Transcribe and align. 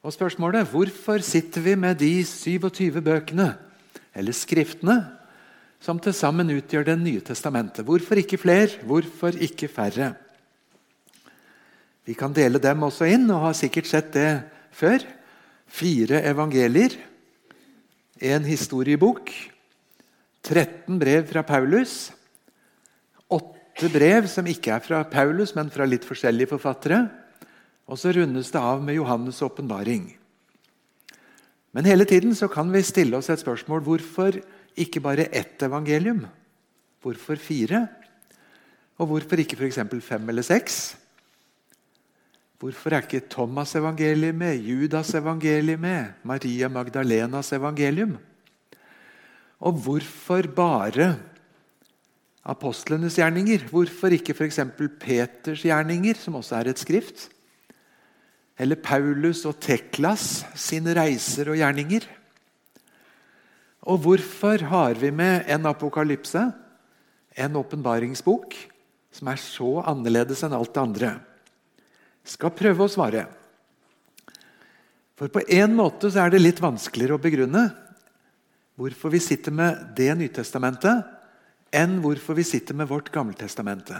Og 0.00 0.14
spørsmålet 0.14 0.68
hvorfor 0.72 1.20
sitter 1.24 1.60
vi 1.64 1.74
med 1.76 1.98
de 2.00 2.24
27 2.24 3.02
bøkene, 3.04 3.52
eller 4.16 4.32
skriftene, 4.36 4.96
som 5.80 6.00
til 6.00 6.12
sammen 6.16 6.52
utgjør 6.52 6.84
Det 6.88 6.98
nye 7.00 7.20
testamentet? 7.24 7.84
Hvorfor 7.84 8.20
ikke 8.20 8.40
flere? 8.40 8.80
Hvorfor 8.84 9.36
ikke 9.36 9.68
færre? 9.68 10.14
Vi 12.04 12.14
kan 12.16 12.32
dele 12.32 12.58
dem 12.58 12.82
også 12.82 13.04
inn, 13.04 13.28
og 13.30 13.44
har 13.44 13.56
sikkert 13.56 13.86
sett 13.86 14.12
det 14.16 14.42
før. 14.72 15.04
Fire 15.70 16.24
evangelier, 16.26 16.96
en 18.20 18.44
historiebok, 18.44 19.30
13 20.42 20.98
brev 20.98 21.28
fra 21.28 21.44
Paulus, 21.46 22.10
åtte 23.30 23.88
brev 23.92 24.26
som 24.28 24.48
ikke 24.48 24.72
er 24.74 24.82
fra 24.82 25.04
Paulus, 25.04 25.54
men 25.54 25.70
fra 25.70 25.86
litt 25.86 26.08
forskjellige 26.08 26.50
forfattere, 26.56 27.04
og 27.90 27.98
så 27.98 28.12
rundes 28.14 28.52
det 28.54 28.60
av 28.62 28.82
med 28.86 28.94
Johannes' 28.94 29.42
åpenbaring. 29.42 30.12
Men 31.74 31.86
hele 31.86 32.06
tiden 32.06 32.34
så 32.38 32.46
kan 32.50 32.70
vi 32.70 32.82
stille 32.86 33.18
oss 33.18 33.30
et 33.30 33.42
spørsmål 33.42 33.82
hvorfor 33.86 34.38
ikke 34.78 35.02
bare 35.02 35.26
ett 35.34 35.62
evangelium? 35.62 36.24
Hvorfor 37.02 37.38
fire? 37.40 37.86
Og 38.98 39.10
hvorfor 39.10 39.42
ikke 39.42 39.58
f.eks. 39.58 39.80
fem 40.06 40.28
eller 40.28 40.46
seks? 40.46 40.96
Hvorfor 42.60 42.92
er 42.92 43.06
ikke 43.06 43.26
Thomas' 43.32 43.74
evangelium 43.78 44.36
med, 44.36 44.60
Judas' 44.60 45.16
evangelium 45.16 45.80
med, 45.80 46.12
Maria 46.22 46.68
Magdalenas 46.68 47.52
evangelium? 47.56 48.18
Og 49.60 49.72
hvorfor 49.72 50.46
bare 50.54 51.16
apostlenes 52.44 53.16
gjerninger? 53.16 53.66
Hvorfor 53.70 54.12
ikke 54.14 54.34
f.eks. 54.36 54.60
Peters 55.00 55.62
gjerninger, 55.62 56.14
som 56.14 56.38
også 56.38 56.60
er 56.60 56.70
et 56.70 56.78
skrift? 56.78 57.30
Eller 58.60 58.76
Paulus 58.76 59.46
og 59.48 59.56
Teklas 59.62 60.42
sine 60.58 60.92
reiser 60.98 61.48
og 61.48 61.56
gjerninger? 61.56 62.04
Og 63.88 64.02
hvorfor 64.04 64.66
har 64.68 64.98
vi 65.00 65.08
med 65.14 65.48
en 65.48 65.68
apokalypse, 65.70 66.42
en 67.40 67.56
åpenbaringsbok, 67.56 68.56
som 69.16 69.30
er 69.32 69.40
så 69.40 69.78
annerledes 69.88 70.44
enn 70.44 70.56
alt 70.56 70.74
det 70.74 70.82
andre? 70.82 71.12
Skal 72.28 72.52
prøve 72.52 72.84
å 72.84 72.92
svare. 72.92 73.24
For 75.16 75.32
på 75.32 75.42
en 75.56 75.72
måte 75.76 76.12
så 76.12 76.26
er 76.26 76.32
det 76.32 76.44
litt 76.44 76.60
vanskeligere 76.60 77.16
å 77.16 77.22
begrunne 77.22 77.70
hvorfor 78.80 79.12
vi 79.12 79.20
sitter 79.20 79.52
med 79.52 79.90
det 79.96 80.12
Nytestamentet, 80.16 81.04
enn 81.72 81.98
hvorfor 82.04 82.36
vi 82.36 82.44
sitter 82.44 82.76
med 82.76 82.88
vårt 82.88 83.10
Gammeltestamente. 83.12 83.98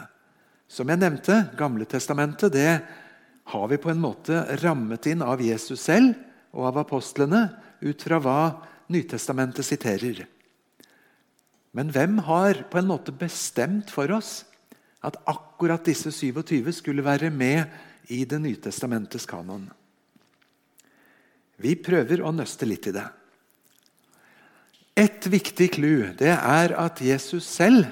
Som 0.70 0.89
jeg 0.89 1.00
nevnte, 1.00 1.42
Gamletestamentet 1.58 2.52
det 2.55 2.70
har 3.50 3.68
vi 3.70 3.78
på 3.82 3.90
en 3.90 4.02
måte 4.02 4.42
rammet 4.62 5.06
inn 5.10 5.22
av 5.26 5.42
Jesus 5.42 5.82
selv 5.82 6.14
og 6.54 6.70
av 6.70 6.82
apostlene 6.84 7.46
ut 7.82 8.02
fra 8.02 8.20
hva 8.22 8.42
Nytestamentet 8.90 9.62
siterer. 9.62 10.24
Men 11.70 11.92
hvem 11.94 12.16
har 12.26 12.64
på 12.70 12.80
en 12.80 12.88
måte 12.88 13.14
bestemt 13.14 13.92
for 13.94 14.10
oss 14.16 14.40
at 15.06 15.18
akkurat 15.30 15.84
disse 15.86 16.10
27 16.10 16.72
skulle 16.74 17.04
være 17.06 17.30
med 17.30 17.70
i 18.10 18.24
Det 18.26 18.40
nye 18.42 18.58
testamentets 18.58 19.28
kanon? 19.30 19.68
Vi 21.60 21.76
prøver 21.78 22.24
å 22.24 22.32
nøste 22.34 22.66
litt 22.66 22.88
i 22.90 22.96
det. 22.96 23.06
Et 24.98 25.26
viktig 25.30 25.70
clou 25.76 26.08
er 26.10 26.74
at 26.74 26.98
Jesus 27.04 27.46
selv 27.46 27.86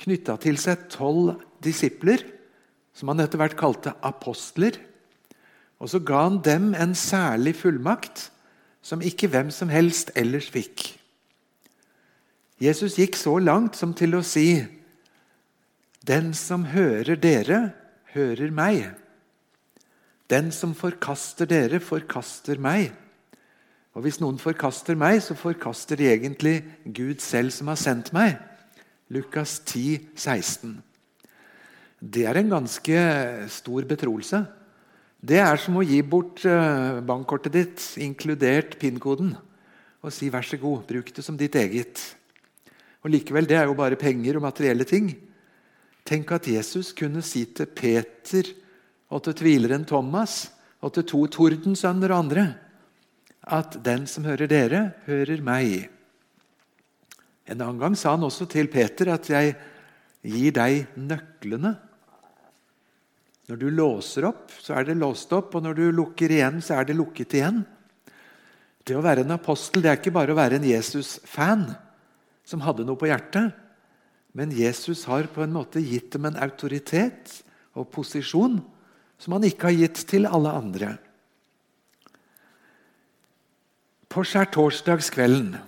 knytta 0.00 0.36
til 0.40 0.60
seg 0.60 0.84
tolv 0.92 1.40
disipler, 1.64 2.20
som 2.96 3.10
han 3.12 3.22
etter 3.22 3.40
hvert 3.40 3.58
kalte 3.58 3.94
apostler. 4.06 4.76
Og 5.80 5.92
så 5.92 6.00
ga 6.04 6.26
han 6.26 6.40
dem 6.44 6.72
en 6.74 6.94
særlig 6.94 7.56
fullmakt 7.60 8.28
som 8.84 9.04
ikke 9.04 9.30
hvem 9.32 9.50
som 9.52 9.72
helst 9.72 10.12
ellers 10.18 10.48
fikk. 10.52 10.86
Jesus 12.60 12.98
gikk 13.00 13.16
så 13.16 13.38
langt 13.40 13.78
som 13.78 13.94
til 13.96 14.18
å 14.18 14.24
si 14.24 14.60
Den 16.04 16.32
som 16.36 16.64
hører 16.72 17.16
dere, 17.20 17.58
hører 18.14 18.50
meg. 18.52 18.86
Den 20.32 20.48
som 20.52 20.72
forkaster 20.74 21.48
dere, 21.48 21.80
forkaster 21.80 22.60
meg. 22.60 22.92
Og 23.92 24.02
Hvis 24.02 24.20
noen 24.20 24.38
forkaster 24.38 24.96
meg, 24.96 25.20
så 25.22 25.34
forkaster 25.34 25.96
de 25.96 26.08
egentlig 26.08 26.62
Gud 26.84 27.20
selv 27.20 27.52
som 27.52 27.68
har 27.68 27.80
sendt 27.80 28.12
meg. 28.16 28.38
Lukas 29.10 29.58
10, 29.66 30.14
16. 30.14 30.78
Det 32.00 32.24
er 32.24 32.38
en 32.40 32.48
ganske 32.48 33.00
stor 33.52 33.84
betroelse. 33.84 34.40
Det 35.20 35.36
er 35.36 35.58
som 35.60 35.76
å 35.76 35.84
gi 35.84 35.98
bort 36.00 36.40
eh, 36.48 37.00
bankkortet 37.04 37.52
ditt, 37.52 37.82
inkludert 38.00 38.78
PIN-koden, 38.80 39.34
og 40.00 40.12
si 40.12 40.30
'vær 40.32 40.40
så 40.40 40.56
god, 40.56 40.86
bruk 40.88 41.12
det 41.12 41.24
som 41.24 41.36
ditt 41.36 41.52
eget'. 41.52 42.00
Og 43.04 43.12
Likevel, 43.12 43.44
det 43.44 43.56
er 43.56 43.68
jo 43.68 43.76
bare 43.76 44.00
penger 44.00 44.36
og 44.36 44.46
materielle 44.48 44.84
ting. 44.84 45.12
Tenk 46.04 46.32
at 46.32 46.48
Jesus 46.48 46.92
kunne 46.96 47.20
si 47.20 47.44
til 47.44 47.66
Peter 47.66 48.48
og 49.10 49.22
til 49.24 49.34
tvileren 49.34 49.84
Thomas 49.84 50.48
og 50.80 50.94
til 50.94 51.04
to 51.04 51.26
tordensønner 51.26 52.12
og 52.12 52.18
andre 52.24 52.54
at 53.44 53.76
'den 53.84 54.06
som 54.06 54.24
hører 54.24 54.46
dere, 54.48 54.92
hører 55.04 55.44
meg'. 55.44 55.88
En 57.46 57.60
annen 57.60 57.78
gang 57.78 57.94
sa 57.94 58.16
han 58.16 58.24
også 58.24 58.48
til 58.48 58.68
Peter 58.68 59.12
at 59.12 59.28
'jeg 59.28 59.56
gir 60.24 60.52
deg 60.52 60.86
nøklene'. 60.96 61.89
Når 63.50 63.58
du 63.58 63.66
låser 63.74 64.28
opp, 64.28 64.52
så 64.62 64.76
er 64.78 64.86
det 64.86 64.94
låst 65.00 65.32
opp, 65.34 65.56
og 65.58 65.64
når 65.64 65.74
du 65.74 65.86
lukker 65.90 66.30
igjen, 66.30 66.60
så 66.62 66.76
er 66.78 66.86
det 66.86 66.94
lukket 66.94 67.34
igjen. 67.34 67.64
Det 68.86 68.94
å 68.94 69.02
være 69.02 69.24
en 69.24 69.34
apostel 69.34 69.82
det 69.82 69.90
er 69.90 69.98
ikke 69.98 70.12
bare 70.14 70.30
å 70.30 70.38
være 70.38 70.60
en 70.60 70.66
Jesus-fan 70.68 71.64
som 72.46 72.62
hadde 72.62 72.86
noe 72.86 72.98
på 73.00 73.08
hjertet. 73.10 73.50
Men 74.38 74.54
Jesus 74.54 75.02
har 75.10 75.26
på 75.34 75.42
en 75.42 75.56
måte 75.56 75.82
gitt 75.82 76.12
dem 76.14 76.28
en 76.30 76.38
autoritet 76.38 77.40
og 77.74 77.90
posisjon 77.90 78.60
som 79.20 79.34
han 79.34 79.48
ikke 79.50 79.66
har 79.66 79.80
gitt 79.80 80.04
til 80.12 80.30
alle 80.30 80.54
andre. 80.54 80.92
På 84.10 84.22
skjærtorsdagskvelden, 84.26 85.58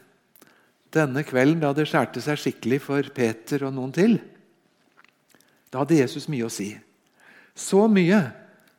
denne 0.95 1.27
kvelden 1.27 1.67
da 1.67 1.75
det 1.75 1.89
skjærte 1.91 2.23
seg 2.23 2.39
skikkelig 2.39 2.81
for 2.87 3.11
Peter 3.15 3.67
og 3.67 3.75
noen 3.75 3.93
til, 3.99 4.17
da 5.75 5.83
hadde 5.83 5.99
Jesus 5.99 6.31
mye 6.31 6.47
å 6.47 6.53
si. 6.53 6.71
Så 7.55 7.85
mye 7.91 8.21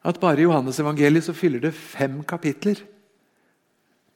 at 0.03 0.19
bare 0.19 0.41
i 0.41 0.47
Johannes-evangeliet 0.47 1.28
så 1.28 1.35
fyller 1.35 1.61
det 1.63 1.75
fem 1.75 2.22
kapitler. 2.28 2.79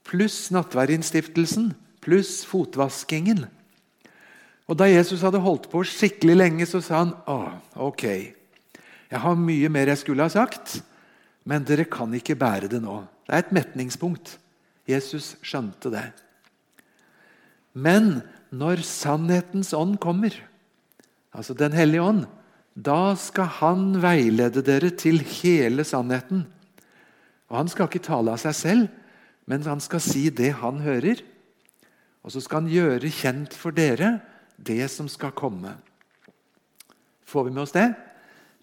Pluss 0.08 0.48
nattverdinnstiftelsen, 0.56 1.72
pluss 2.04 2.42
fotvaskingen. 2.48 3.46
Og 4.68 4.76
Da 4.76 4.90
Jesus 4.90 5.24
hadde 5.24 5.40
holdt 5.40 5.70
på 5.72 5.84
skikkelig 5.88 6.36
lenge, 6.36 6.66
så 6.68 6.82
sa 6.84 7.04
han 7.04 7.14
Å, 7.28 7.38
ok, 7.88 8.04
jeg 9.08 9.24
har 9.24 9.40
mye 9.40 9.70
mer 9.72 9.94
jeg 9.94 10.02
skulle 10.04 10.26
ha 10.26 10.32
sagt, 10.32 10.82
men 11.48 11.64
dere 11.64 11.88
kan 11.88 12.12
ikke 12.12 12.36
bære 12.36 12.68
det 12.72 12.82
nå. 12.84 13.00
Det 13.28 13.36
er 13.36 13.46
et 13.46 13.56
metningspunkt. 13.56 14.36
Jesus 14.88 15.36
skjønte 15.44 15.92
det. 15.92 16.04
Men 17.76 18.22
når 18.52 18.84
sannhetens 18.88 19.74
ånd 19.76 19.98
kommer, 20.04 20.36
altså 21.32 21.54
Den 21.54 21.76
hellige 21.76 22.04
ånd, 22.04 22.26
da 22.78 23.16
skal 23.18 23.50
han 23.58 23.86
veilede 24.04 24.62
dere 24.62 24.92
til 24.94 25.18
hele 25.42 25.84
sannheten. 25.84 26.46
Og 27.50 27.58
Han 27.58 27.70
skal 27.72 27.88
ikke 27.88 28.06
tale 28.06 28.32
av 28.32 28.38
seg 28.38 28.56
selv, 28.56 28.88
men 29.48 29.64
han 29.64 29.80
skal 29.80 30.04
si 30.04 30.30
det 30.30 30.52
han 30.60 30.84
hører. 30.84 31.24
Og 32.24 32.32
så 32.32 32.42
skal 32.44 32.62
han 32.62 32.72
gjøre 32.72 33.10
kjent 33.10 33.56
for 33.56 33.72
dere 33.72 34.20
det 34.58 34.90
som 34.92 35.08
skal 35.08 35.32
komme. 35.32 35.78
Får 37.26 37.48
vi 37.48 37.52
med 37.56 37.64
oss 37.64 37.72
det? 37.72 37.94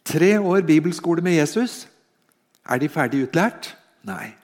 Tre 0.04 0.38
år 0.38 0.60
bibelskole 0.60 1.24
med 1.24 1.38
Jesus. 1.38 1.88
Er 2.68 2.78
de 2.78 2.88
ferdig 2.88 3.24
utlært? 3.24 3.74
Nei. 4.04 4.34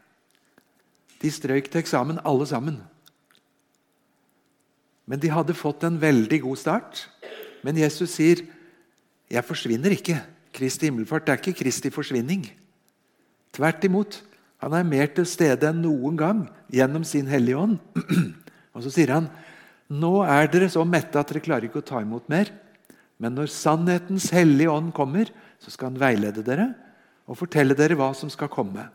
De 1.20 1.30
strøyk 1.30 1.68
til 1.70 1.82
eksamen, 1.82 2.20
alle 2.24 2.46
sammen. 2.48 2.80
Men 5.06 5.20
de 5.20 5.30
hadde 5.30 5.54
fått 5.54 5.84
en 5.84 6.00
veldig 6.00 6.40
god 6.42 6.56
start. 6.56 7.04
Men 7.62 7.76
Jesus 7.76 8.16
sier 8.16 8.40
jeg 9.30 9.46
forsvinner 9.46 9.94
ikke. 9.94 10.18
Kristi 10.54 10.88
himmelfart 10.88 11.28
er 11.30 11.38
ikke 11.38 11.60
Kristi 11.62 11.92
forsvinning. 11.94 12.48
Tvert 13.54 13.84
imot. 13.86 14.18
Han 14.60 14.74
er 14.76 14.84
mer 14.84 15.08
til 15.14 15.28
stede 15.28 15.70
enn 15.70 15.80
noen 15.84 16.18
gang 16.20 16.42
gjennom 16.72 17.06
sin 17.06 17.30
Hellige 17.30 17.58
Ånd. 17.58 17.78
Og 18.74 18.84
så 18.84 18.92
sier 18.92 19.14
han 19.14 19.30
nå 19.90 20.20
er 20.22 20.46
dere 20.50 20.68
så 20.70 20.84
mette 20.86 21.18
at 21.18 21.30
dere 21.32 21.42
klarer 21.42 21.66
ikke 21.66 21.80
å 21.82 21.86
ta 21.86 21.98
imot 22.02 22.28
mer. 22.30 22.52
Men 23.20 23.34
når 23.36 23.50
sannhetens 23.52 24.30
hellige 24.32 24.70
ånd 24.72 24.94
kommer, 24.96 25.28
så 25.60 25.72
skal 25.74 25.90
han 25.90 26.00
veilede 26.00 26.44
dere 26.46 26.70
og 27.30 27.36
fortelle 27.38 27.76
dere 27.76 27.98
hva 27.98 28.12
som 28.16 28.30
skal 28.32 28.48
komme. 28.50 28.86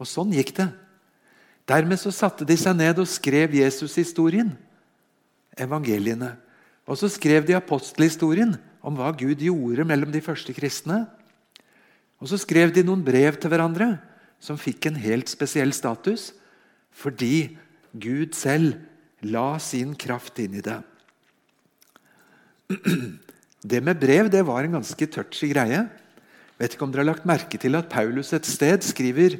Og 0.00 0.08
sånn 0.08 0.32
gikk 0.34 0.54
det. 0.56 0.66
Dermed 1.68 2.00
så 2.00 2.10
satte 2.12 2.44
de 2.48 2.56
seg 2.60 2.76
ned 2.76 2.98
og 3.00 3.08
skrev 3.08 3.54
Jesus-historien, 3.56 4.50
evangeliene. 5.56 6.34
Og 6.88 6.98
så 7.00 7.08
skrev 7.12 7.46
de 7.46 7.56
apostelhistorien 7.56 8.56
om 8.84 8.96
hva 8.98 9.10
Gud 9.16 9.40
gjorde 9.40 9.86
mellom 9.88 10.12
de 10.12 10.22
første 10.24 10.52
kristne. 10.56 11.04
Og 12.20 12.28
så 12.30 12.38
skrev 12.40 12.72
de 12.74 12.84
noen 12.84 13.04
brev 13.04 13.38
til 13.40 13.52
hverandre 13.52 13.94
som 14.42 14.60
fikk 14.60 14.90
en 14.90 15.00
helt 15.00 15.30
spesiell 15.32 15.72
status 15.76 16.32
fordi 16.94 17.56
Gud 17.96 18.36
selv 18.38 18.76
la 19.24 19.56
sin 19.62 19.94
kraft 19.98 20.38
inn 20.42 20.60
i 20.60 20.64
det. 20.64 20.78
Det 23.64 23.80
med 23.80 23.96
brev 23.96 24.26
det 24.28 24.42
var 24.44 24.66
en 24.66 24.74
ganske 24.76 25.06
touchy 25.08 25.46
greie. 25.48 25.78
Vet 26.60 26.74
ikke 26.74 26.84
om 26.84 26.90
dere 26.92 27.00
har 27.00 27.14
lagt 27.14 27.24
merke 27.24 27.56
til 27.56 27.72
at 27.78 27.88
Paulus 27.88 28.34
et 28.36 28.44
sted 28.44 28.84
skriver 28.84 29.38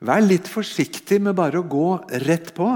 Vær 0.00 0.22
litt 0.24 0.48
forsiktig 0.48 1.18
med 1.20 1.36
bare 1.36 1.60
å 1.60 1.66
gå 1.66 1.98
rett 2.24 2.54
på 2.56 2.70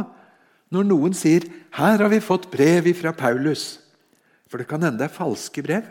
når 0.74 0.84
noen 0.90 1.14
sier 1.16 1.46
'Her 1.72 2.04
har 2.04 2.10
vi 2.12 2.20
fått 2.20 2.50
brev 2.52 2.92
fra 2.92 3.12
Paulus'. 3.16 3.78
For 4.52 4.60
det 4.60 4.68
kan 4.68 4.82
hende 4.84 5.00
det 5.00 5.08
er 5.08 5.14
falske 5.16 5.64
brev. 5.64 5.86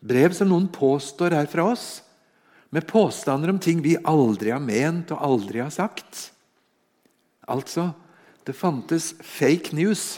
Brev 0.00 0.32
som 0.32 0.48
noen 0.48 0.70
påstår 0.72 1.34
er 1.36 1.50
fra 1.52 1.66
oss, 1.68 2.00
med 2.72 2.86
påstander 2.88 3.52
om 3.52 3.58
ting 3.60 3.82
vi 3.84 3.98
aldri 4.08 4.54
har 4.54 4.62
ment 4.64 5.12
og 5.12 5.20
aldri 5.24 5.60
har 5.60 5.72
sagt. 5.72 6.30
Altså, 7.48 7.90
det 8.48 8.56
fantes 8.56 9.10
fake 9.20 9.76
news. 9.76 10.16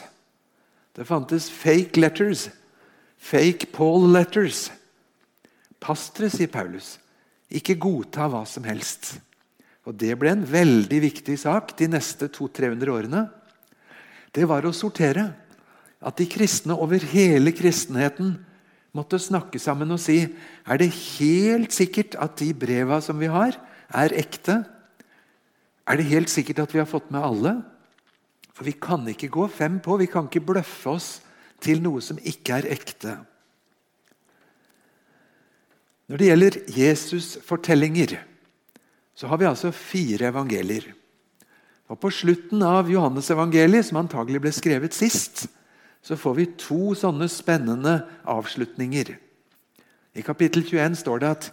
Det 0.95 1.07
fantes 1.07 1.49
fake 1.51 1.99
letters. 1.99 2.49
Fake 3.19 3.71
Paul 3.75 4.07
letters. 4.15 4.69
Pass 5.83 6.09
dere, 6.15 6.31
sier 6.31 6.51
Paulus. 6.51 6.99
Ikke 7.51 7.79
godta 7.79 8.29
hva 8.31 8.45
som 8.47 8.67
helst. 8.67 9.17
Og 9.91 9.95
Det 9.99 10.15
ble 10.19 10.35
en 10.37 10.47
veldig 10.47 11.03
viktig 11.03 11.39
sak 11.41 11.75
de 11.79 11.91
neste 11.91 12.31
200-300 12.31 12.95
årene. 12.95 13.27
Det 14.31 14.47
var 14.47 14.67
å 14.67 14.75
sortere. 14.75 15.33
At 16.01 16.17
de 16.17 16.27
kristne 16.31 16.77
over 16.81 17.03
hele 17.13 17.53
kristenheten 17.53 18.39
måtte 18.97 19.21
snakke 19.23 19.61
sammen 19.63 19.93
og 19.95 20.01
si 20.03 20.23
er 20.25 20.81
det 20.81 20.91
helt 21.21 21.75
sikkert 21.77 22.17
at 22.19 22.39
de 22.41 22.51
breva 22.57 23.01
som 23.05 23.21
vi 23.21 23.29
har, 23.31 23.59
er 23.91 24.15
ekte. 24.17 24.63
Er 25.87 25.99
det 25.99 26.09
helt 26.11 26.31
sikkert 26.33 26.63
at 26.65 26.75
vi 26.75 26.81
har 26.81 26.89
fått 26.89 27.11
med 27.13 27.23
alle? 27.23 27.55
For 28.55 28.67
vi 28.67 28.77
kan 28.77 29.07
ikke 29.09 29.31
gå 29.33 29.47
fem 29.53 29.79
på, 29.83 29.99
vi 30.01 30.09
kan 30.11 30.29
ikke 30.29 30.45
bløffe 30.51 30.95
oss 30.95 31.11
til 31.61 31.83
noe 31.85 32.01
som 32.05 32.19
ikke 32.23 32.61
er 32.61 32.71
ekte. 32.73 33.19
Når 36.11 36.19
det 36.19 36.27
gjelder 36.27 36.59
Jesus-fortellinger, 36.75 38.17
så 39.15 39.29
har 39.31 39.39
vi 39.39 39.47
altså 39.47 39.71
fire 39.71 40.31
evangelier. 40.33 40.89
Og 41.91 41.99
På 42.01 42.11
slutten 42.11 42.63
av 42.63 42.91
Johannes-evangeliet, 42.91 43.87
som 43.87 44.01
antagelig 44.01 44.41
ble 44.43 44.53
skrevet 44.55 44.95
sist, 44.95 45.45
så 46.03 46.17
får 46.17 46.37
vi 46.39 46.47
to 46.61 46.95
sånne 46.97 47.29
spennende 47.31 48.01
avslutninger. 48.29 49.13
I 50.17 50.25
kapittel 50.27 50.65
21 50.67 50.99
står 51.03 51.23
det 51.23 51.31
at 51.31 51.51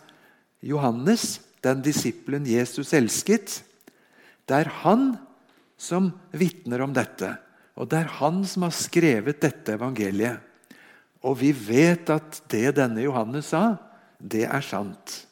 Johannes, 0.65 1.39
den 1.61 1.83
disippelen 1.85 2.47
Jesus 2.47 2.93
elsket, 2.95 3.61
det 4.47 4.63
er 4.63 4.71
han 4.81 5.11
som 5.77 6.09
vitner 6.31 6.81
om 6.85 6.95
dette. 6.95 7.35
Og 7.77 7.89
det 7.91 7.99
er 8.01 8.15
han 8.17 8.41
som 8.47 8.65
har 8.65 8.73
skrevet 8.73 9.41
dette 9.43 9.75
evangeliet. 9.75 10.41
Og 11.27 11.37
vi 11.41 11.51
vet 11.51 12.09
at 12.13 12.41
det 12.49 12.77
denne 12.77 13.03
Johannes 13.03 13.51
sa, 13.51 13.77
det 14.17 14.45
er 14.47 14.63
sant. 14.65 15.23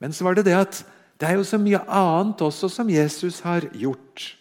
Men 0.00 0.14
så 0.14 0.24
var 0.24 0.36
det 0.36 0.46
det 0.48 0.56
at 0.56 0.82
det 1.20 1.28
er 1.28 1.38
jo 1.38 1.46
så 1.48 1.58
mye 1.60 1.80
annet 1.88 2.42
også 2.44 2.68
som 2.72 2.90
Jesus 2.92 3.40
har 3.44 3.64
gjort. 3.76 4.36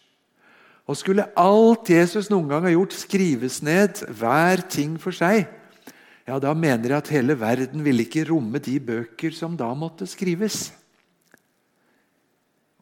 Og 0.85 0.97
skulle 0.99 1.25
alt 1.39 1.89
Jesus 1.89 2.29
noen 2.29 2.49
gang 2.51 2.65
har 2.67 2.75
gjort, 2.75 2.93
skrives 2.93 3.61
ned, 3.65 4.03
hver 4.13 4.61
ting 4.69 4.99
for 5.01 5.15
seg, 5.15 5.47
ja, 6.25 6.39
da 6.41 6.55
mener 6.57 6.89
jeg 6.89 6.97
at 6.97 7.11
hele 7.13 7.35
verden 7.37 7.83
ville 7.85 8.05
ikke 8.05 8.25
romme 8.31 8.61
de 8.61 8.79
bøker 8.81 9.33
som 9.33 9.53
da 9.57 9.67
måtte 9.77 10.07
skrives. 10.09 10.71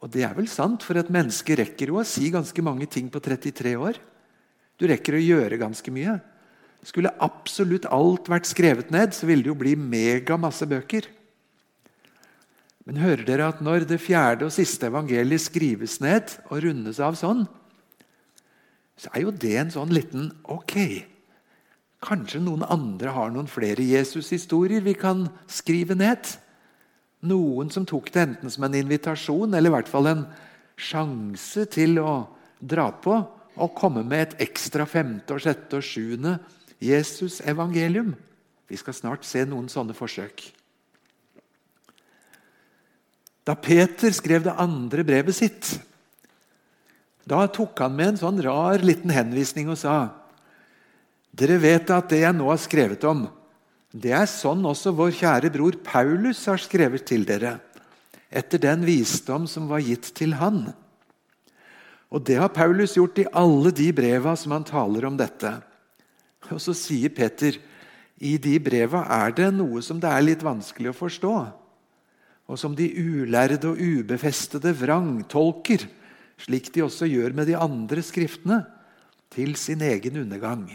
Og 0.03 0.11
det 0.11 0.23
er 0.27 0.35
vel 0.35 0.47
sant, 0.51 0.83
for 0.83 1.00
et 1.00 1.11
menneske 1.11 1.55
rekker 1.59 1.91
jo 1.91 2.00
å 2.00 2.07
si 2.07 2.29
ganske 2.31 2.63
mange 2.63 2.88
ting 2.91 3.09
på 3.11 3.19
33 3.23 3.75
år. 3.79 4.00
Du 4.79 4.88
rekker 4.88 5.15
å 5.15 5.23
gjøre 5.23 5.59
ganske 5.59 5.91
mye. 5.95 6.17
Skulle 6.83 7.13
absolutt 7.23 7.88
alt 7.88 8.27
vært 8.31 8.47
skrevet 8.50 8.91
ned, 8.91 9.15
så 9.15 9.27
ville 9.27 9.45
det 9.45 9.51
jo 9.51 9.59
bli 9.59 9.75
mega 9.79 10.35
masse 10.39 10.67
bøker. 10.67 11.07
Men 12.83 13.00
hører 13.00 13.23
dere 13.27 13.47
at 13.47 13.61
når 13.63 13.88
det 13.88 14.01
fjerde 14.03 14.50
og 14.50 14.55
siste 14.55 14.89
evangeliet 14.91 15.45
skrives 15.45 16.01
ned 16.03 16.35
og 16.50 16.65
rundes 16.65 17.00
av 17.00 17.15
sånn, 17.19 17.45
så 19.00 19.10
er 19.13 19.25
jo 19.25 19.34
det 19.34 19.56
en 19.57 19.74
sånn 19.74 19.94
liten 19.94 20.30
Ok, 20.51 20.75
kanskje 22.04 22.42
noen 22.44 22.66
andre 22.68 23.13
har 23.16 23.31
noen 23.34 23.50
flere 23.50 23.86
Jesus-historier 23.86 24.84
vi 24.86 24.95
kan 24.98 25.28
skrive 25.50 25.98
ned? 25.98 26.28
Noen 27.24 27.72
som 27.74 27.88
tok 27.88 28.12
det 28.13 28.25
enten 28.28 28.51
som 28.51 28.68
en 28.68 28.75
invitasjon 28.78 29.54
eller 29.56 29.72
i 29.72 29.75
hvert 29.78 29.92
fall 29.92 30.12
en 30.12 30.25
sjanse 30.80 31.66
til 31.72 32.00
å 32.01 32.25
dra 32.60 32.90
på 32.92 33.16
og 33.54 33.75
komme 33.78 34.01
med 34.06 34.22
et 34.25 34.48
ekstra 34.48 34.86
femte, 34.90 35.36
og 35.36 35.44
sjette 35.44 35.78
og 35.78 35.86
sjuende 35.86 36.38
Jesus-evangelium. 36.84 38.13
Vi 38.68 38.80
skal 38.80 38.96
snart 38.98 39.28
se 39.28 39.44
noen 39.46 39.69
sånne 39.69 39.96
forsøk. 39.96 40.42
Da 43.44 43.56
Peter 43.60 44.13
skrev 44.16 44.46
det 44.46 44.56
andre 44.57 45.04
brevet 45.06 45.36
sitt, 45.36 45.75
da 47.30 47.46
tok 47.48 47.80
han 47.80 47.96
med 47.96 48.14
en 48.14 48.20
sånn 48.20 48.42
rar 48.44 48.84
liten 48.84 49.14
henvisning 49.14 49.72
og 49.72 49.80
sa 49.80 49.98
Dere 51.34 51.58
vet 51.58 51.90
at 51.90 52.12
det 52.12 52.20
jeg 52.22 52.36
nå 52.38 52.46
har 52.46 52.60
skrevet 52.62 53.04
om, 53.10 53.24
det 53.90 54.12
er 54.14 54.28
sånn 54.30 54.62
også 54.70 54.92
vår 54.94 55.16
kjære 55.18 55.50
bror 55.56 55.80
Paulus 55.81 56.44
har 56.46 56.62
skrevet 56.62 57.08
til 57.10 57.24
dere, 57.25 57.56
etter 58.30 58.62
den 58.62 58.86
visdom 58.86 59.48
som 59.50 59.66
var 59.72 59.81
gitt 59.81 60.12
til 60.14 60.36
han. 60.38 60.68
Og 62.14 62.22
det 62.22 62.38
har 62.38 62.54
Paulus 62.54 62.94
gjort 63.00 63.18
i 63.24 63.25
alle 63.34 63.74
de 63.74 63.90
breva 63.98 64.36
som 64.38 64.54
han 64.54 64.68
taler 64.68 65.10
om 65.10 65.18
dette. 65.18 65.56
Og 66.54 66.62
så 66.62 66.78
sier 66.78 67.10
Peter 67.10 67.58
i 68.22 68.36
de 68.38 68.54
breva 68.62 69.08
er 69.10 69.34
det 69.34 69.50
noe 69.58 69.81
som 69.81 69.98
det 69.98 70.14
er 70.14 70.28
litt 70.30 70.46
vanskelig 70.46 70.94
å 70.94 71.00
forstå 71.02 71.34
og 72.48 72.60
som 72.60 72.75
de 72.75 72.90
ulærde 73.00 73.70
og 73.72 73.80
ubefestede 73.80 74.74
vrangtolker, 74.75 75.86
slik 76.41 76.71
de 76.74 76.85
også 76.85 77.07
gjør 77.09 77.35
med 77.35 77.50
de 77.50 77.57
andre 77.59 78.03
skriftene, 78.06 78.63
til 79.33 79.56
sin 79.57 79.81
egen 79.81 80.19
undergang. 80.21 80.68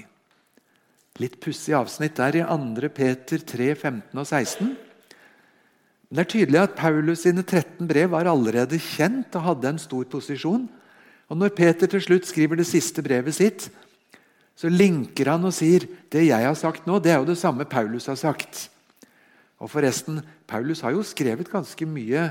Litt 1.22 1.36
pussig 1.42 1.76
avsnitt 1.78 2.16
der 2.18 2.40
i 2.40 2.42
2. 2.42 2.88
Peter 2.94 3.42
3, 3.46 3.68
15 3.74 4.18
og 4.18 4.26
16. 4.26 4.72
Men 6.08 6.18
det 6.18 6.24
er 6.24 6.30
tydelig 6.32 6.60
at 6.62 6.76
Paulus 6.78 7.22
sine 7.26 7.44
13 7.44 7.86
brev 7.86 8.10
var 8.14 8.30
allerede 8.30 8.80
kjent 8.80 9.34
og 9.38 9.44
hadde 9.44 9.74
en 9.74 9.82
stor 9.82 10.08
posisjon. 10.10 10.64
Og 11.28 11.36
Når 11.36 11.54
Peter 11.54 11.86
til 11.86 12.02
slutt 12.02 12.26
skriver 12.26 12.58
det 12.58 12.66
siste 12.66 13.04
brevet 13.04 13.36
sitt, 13.36 13.68
så 14.58 14.70
linker 14.72 15.30
han 15.30 15.44
og 15.46 15.54
sier 15.54 15.84
det 16.10 16.24
jeg 16.30 16.46
har 16.46 16.56
sagt 16.58 16.88
nå, 16.88 16.98
det 16.98 17.12
er 17.12 17.20
jo 17.20 17.28
det 17.28 17.38
samme 17.38 17.68
Paulus 17.68 18.08
har 18.10 18.18
sagt. 18.18 18.70
Og 19.62 19.70
forresten, 19.70 20.22
Paulus 20.46 20.80
har 20.82 20.94
jo 20.96 21.04
skrevet 21.06 21.50
ganske 21.50 21.86
mye 21.86 22.30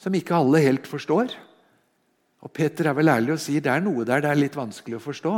som 0.00 0.14
ikke 0.16 0.36
alle 0.36 0.62
helt 0.64 0.88
forstår. 0.88 1.34
Og 2.40 2.52
Peter 2.52 2.88
er 2.88 2.96
vel 2.96 3.12
ærlig 3.12 3.34
og 3.34 3.42
sier 3.42 3.62
det 3.64 3.72
er 3.72 3.82
noe 3.84 4.06
der 4.08 4.22
det 4.24 4.30
er 4.30 4.38
litt 4.38 4.56
vanskelig 4.56 4.96
å 4.96 5.04
forstå. 5.04 5.34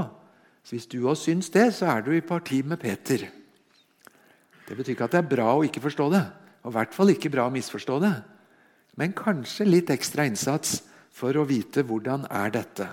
Så 0.63 0.77
Hvis 0.77 0.87
du 0.87 1.01
òg 1.03 1.19
syns 1.19 1.51
det, 1.51 1.73
så 1.75 1.89
er 1.91 2.05
du 2.07 2.13
i 2.15 2.23
parti 2.23 2.63
med 2.63 2.79
Peter. 2.79 3.27
Det 4.69 4.77
betyr 4.79 4.95
ikke 4.95 5.09
at 5.09 5.17
det 5.17 5.23
er 5.25 5.33
bra 5.35 5.49
å 5.57 5.65
ikke 5.67 5.83
forstå 5.83 6.07
det, 6.15 6.23
og 6.63 6.71
i 6.71 6.77
hvert 6.77 6.95
fall 6.95 7.11
ikke 7.11 7.33
bra 7.33 7.49
å 7.49 7.55
misforstå 7.55 7.99
det. 8.05 8.15
Men 8.97 9.17
kanskje 9.17 9.67
litt 9.67 9.91
ekstra 9.91 10.29
innsats 10.29 10.83
for 11.13 11.35
å 11.37 11.47
vite 11.49 11.83
hvordan 11.87 12.29
er 12.31 12.53
dette. 12.55 12.87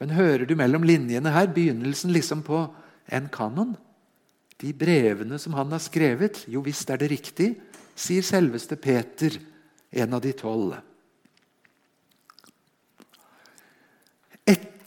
Men 0.00 0.14
hører 0.16 0.46
du 0.48 0.54
mellom 0.56 0.86
linjene 0.86 1.32
her 1.34 1.50
begynnelsen 1.52 2.12
liksom 2.14 2.44
på 2.46 2.62
en 3.10 3.26
kanon? 3.32 3.74
De 4.60 4.72
brevene 4.76 5.38
som 5.40 5.56
han 5.56 5.72
har 5.72 5.82
skrevet, 5.82 6.44
jo 6.48 6.62
visst 6.64 6.88
er 6.92 7.00
det 7.00 7.10
riktig, 7.12 7.54
sier 7.96 8.24
selveste 8.24 8.78
Peter, 8.80 9.34
en 9.90 10.14
av 10.16 10.22
de 10.22 10.32
tolv. 10.36 10.76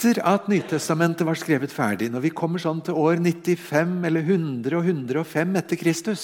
Etter 0.03 0.19
at 0.27 0.49
Nytestamentet 0.51 1.23
var 1.23 1.37
skrevet 1.39 1.71
ferdig, 1.71 2.09
når 2.11 2.25
vi 2.25 2.29
kommer 2.35 2.59
sånn 2.59 2.81
til 2.83 2.97
år 2.99 3.21
95 3.23 4.01
eller 4.03 4.25
100 4.25 4.75
og 4.75 4.89
105 4.89 5.53
etter 5.61 5.79
Kristus, 5.79 6.23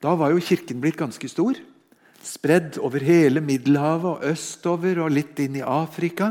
da 0.00 0.14
var 0.16 0.32
jo 0.32 0.40
kirken 0.40 0.80
blitt 0.80 0.96
ganske 0.96 1.28
stor. 1.28 1.58
Spredd 2.24 2.78
over 2.80 3.04
hele 3.04 3.42
Middelhavet 3.44 4.08
og 4.08 4.24
østover 4.30 5.02
og 5.04 5.12
litt 5.12 5.42
inn 5.44 5.58
i 5.60 5.66
Afrika. 5.68 6.30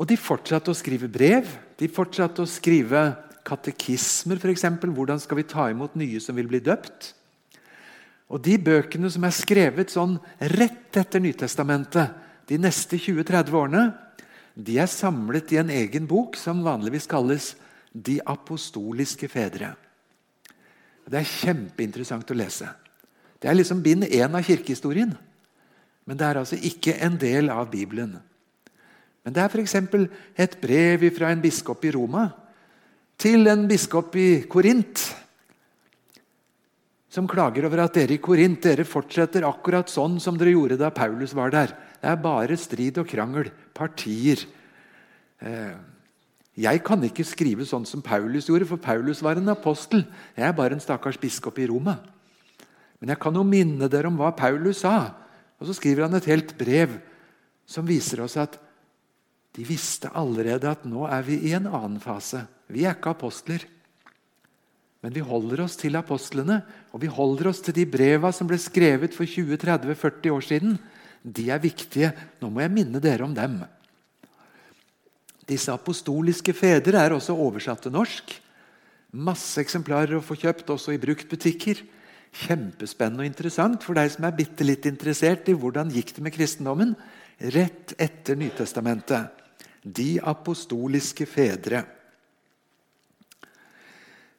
Og 0.00 0.08
de 0.08 0.16
fortsatte 0.16 0.72
å 0.72 0.78
skrive 0.80 1.12
brev. 1.12 1.52
De 1.76 1.90
fortsatte 1.92 2.40
å 2.40 2.48
skrive 2.48 3.04
katekismer, 3.44 4.40
f.eks. 4.40 4.64
Hvordan 4.88 5.20
skal 5.20 5.42
vi 5.42 5.46
ta 5.52 5.68
imot 5.68 6.00
nye 6.00 6.24
som 6.24 6.40
vil 6.40 6.48
bli 6.48 6.62
døpt? 6.64 7.10
Og 8.32 8.40
De 8.40 8.56
bøkene 8.56 9.12
som 9.12 9.28
er 9.28 9.36
skrevet 9.36 9.92
sånn 9.92 10.16
rett 10.56 10.96
etter 10.96 11.20
Nytestamentet 11.20 12.48
de 12.48 12.62
neste 12.64 12.96
20-30 12.96 13.60
årene, 13.60 13.86
de 14.56 14.78
er 14.80 14.88
samlet 14.88 15.52
i 15.52 15.60
en 15.60 15.70
egen 15.72 16.06
bok 16.08 16.36
som 16.40 16.64
vanligvis 16.64 17.08
kalles 17.10 17.54
De 17.92 18.18
apostoliske 18.28 19.28
fedre. 19.32 19.70
Det 21.08 21.16
er 21.16 21.28
kjempeinteressant 21.30 22.28
å 22.28 22.36
lese. 22.36 22.68
Det 23.40 23.48
er 23.48 23.56
liksom 23.56 23.80
bind 23.80 24.04
én 24.04 24.36
av 24.36 24.44
kirkehistorien. 24.44 25.14
Men 26.04 26.18
det 26.18 26.26
er 26.26 26.40
altså 26.42 26.58
ikke 26.60 26.96
en 27.02 27.16
del 27.20 27.48
av 27.52 27.70
Bibelen. 27.72 28.18
Men 29.24 29.34
det 29.34 29.42
er 29.42 29.48
f.eks. 29.48 29.74
et 30.36 30.58
brev 30.60 31.06
fra 31.16 31.32
en 31.32 31.40
biskop 31.40 31.84
i 31.88 31.94
Roma 31.96 32.28
til 33.16 33.48
en 33.48 33.64
biskop 33.66 34.14
i 34.20 34.44
Korint, 34.44 35.00
som 37.08 37.26
klager 37.26 37.64
over 37.64 37.86
at 37.86 37.96
dere 37.96 38.18
i 38.18 38.20
Korint 38.20 38.60
dere 38.62 38.84
fortsetter 38.84 39.46
akkurat 39.48 39.88
sånn 39.88 40.20
som 40.20 40.36
dere 40.36 40.52
gjorde 40.52 40.76
da 40.76 40.92
Paulus 40.92 41.32
var 41.34 41.54
der. 41.54 41.72
Det 42.00 42.10
er 42.10 42.22
bare 42.22 42.56
strid 42.60 42.98
og 43.00 43.08
krangel, 43.10 43.50
partier. 43.74 44.42
Eh, 45.40 45.76
jeg 46.56 46.80
kan 46.84 47.02
ikke 47.04 47.26
skrive 47.28 47.66
sånn 47.68 47.84
som 47.88 48.04
Paulus 48.04 48.48
gjorde, 48.48 48.68
for 48.68 48.80
Paulus 48.80 49.20
var 49.24 49.36
en 49.40 49.52
apostel. 49.52 50.06
Jeg 50.36 50.48
er 50.48 50.56
bare 50.56 50.76
en 50.76 50.82
stakkars 50.82 51.18
biskop 51.20 51.58
i 51.60 51.68
Roma. 51.68 51.98
Men 53.00 53.12
jeg 53.12 53.20
kan 53.20 53.36
jo 53.36 53.44
minne 53.44 53.90
dere 53.92 54.08
om 54.08 54.16
hva 54.16 54.32
Paulus 54.36 54.80
sa. 54.84 55.12
Og 55.60 55.68
Så 55.68 55.76
skriver 55.76 56.06
han 56.06 56.16
et 56.16 56.28
helt 56.28 56.56
brev 56.56 56.98
som 57.68 57.86
viser 57.86 58.22
oss 58.24 58.36
at 58.40 58.56
de 59.56 59.64
visste 59.64 60.08
allerede 60.12 60.68
at 60.68 60.84
nå 60.84 61.06
er 61.08 61.24
vi 61.24 61.38
i 61.48 61.54
en 61.56 61.66
annen 61.66 62.00
fase. 62.00 62.44
Vi 62.68 62.84
er 62.84 62.96
ikke 62.96 63.14
apostler. 63.16 63.64
Men 65.04 65.14
vi 65.14 65.22
holder 65.24 65.62
oss 65.64 65.76
til 65.78 65.96
apostlene, 65.96 66.62
og 66.92 67.00
vi 67.04 67.08
holder 67.12 67.50
oss 67.52 67.60
til 67.64 67.76
de 67.76 67.84
breva 67.88 68.32
som 68.34 68.48
ble 68.48 68.58
skrevet 68.60 69.14
for 69.14 69.28
20-30-40 69.28 70.32
år 70.34 70.44
siden. 70.44 70.78
De 71.26 71.48
er 71.50 71.62
viktige. 71.62 72.12
Nå 72.38 72.50
må 72.52 72.62
jeg 72.62 72.74
minne 72.74 73.02
dere 73.02 73.26
om 73.26 73.34
dem. 73.34 73.58
Disse 75.46 75.74
apostoliske 75.74 76.54
fedre 76.54 77.02
er 77.02 77.14
også 77.14 77.34
oversatt 77.34 77.84
til 77.86 77.94
norsk. 77.94 78.34
Masse 79.16 79.60
eksemplarer 79.62 80.18
å 80.18 80.24
få 80.24 80.36
kjøpt, 80.38 80.70
også 80.70 80.94
i 80.94 81.00
bruktbutikker. 81.02 81.82
Kjempespennende 82.46 83.24
og 83.24 83.30
interessant 83.30 83.84
for 83.86 83.98
deg 83.98 84.10
som 84.12 84.26
er 84.28 84.36
bitte 84.36 84.66
litt 84.66 84.86
interessert 84.90 85.48
i 85.48 85.56
hvordan 85.56 85.92
gikk 85.94 86.16
det 86.16 86.24
med 86.26 86.34
kristendommen 86.34 86.94
rett 87.54 87.94
etter 88.00 88.38
Nytestamentet. 88.38 89.30
De 89.82 90.16
apostoliske 90.22 91.26
fedre. 91.30 91.84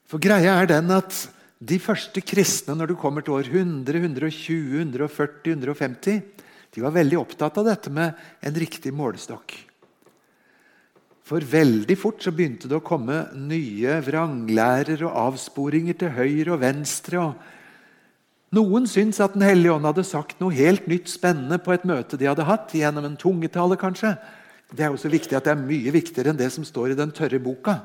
For 0.08 0.24
greia 0.24 0.56
er 0.62 0.70
den 0.70 0.92
at 0.96 1.16
de 1.58 1.80
første 1.82 2.22
kristne 2.22 2.76
når 2.78 2.92
du 2.92 3.00
kommer 3.00 3.26
til 3.26 3.40
år 3.40 3.48
100, 3.50 3.98
120, 3.98 4.84
140, 4.84 5.56
150, 5.56 6.22
de 6.78 6.84
var 6.86 6.94
veldig 6.94 7.18
opptatt 7.18 7.56
av 7.58 7.66
dette 7.66 7.90
med 7.90 8.14
en 8.46 8.54
riktig 8.62 8.92
målestokk. 8.94 9.56
For 11.26 11.42
veldig 11.42 11.96
fort 11.98 12.22
så 12.22 12.30
begynte 12.30 12.70
det 12.70 12.78
å 12.78 12.86
komme 12.86 13.24
nye 13.34 13.96
vranglærer 14.06 15.02
og 15.08 15.16
avsporinger 15.24 15.98
til 15.98 16.14
høyre 16.14 16.54
og 16.54 16.62
venstre. 16.62 17.24
og 17.24 18.54
Noen 18.54 18.86
syntes 18.86 19.24
at 19.26 19.34
Den 19.34 19.48
hellige 19.48 19.74
ånd 19.74 19.90
hadde 19.90 20.06
sagt 20.06 20.38
noe 20.38 20.54
helt 20.54 20.86
nytt 20.86 21.10
spennende 21.10 21.58
på 21.58 21.74
et 21.74 21.90
møte 21.90 22.14
de 22.14 22.30
hadde 22.30 22.46
hatt, 22.46 22.70
gjennom 22.70 23.10
en 23.10 23.18
tungetale 23.18 23.76
kanskje. 23.82 24.14
Det 24.70 24.86
er 24.86 24.94
jo 24.94 25.02
så 25.02 25.10
viktig 25.10 25.34
at 25.34 25.50
det 25.50 25.58
er 25.58 25.66
mye 25.66 25.98
viktigere 25.98 26.30
enn 26.30 26.38
det 26.38 26.54
som 26.54 26.64
står 26.64 26.94
i 26.94 27.02
den 27.02 27.10
tørre 27.10 27.42
boka. 27.42 27.80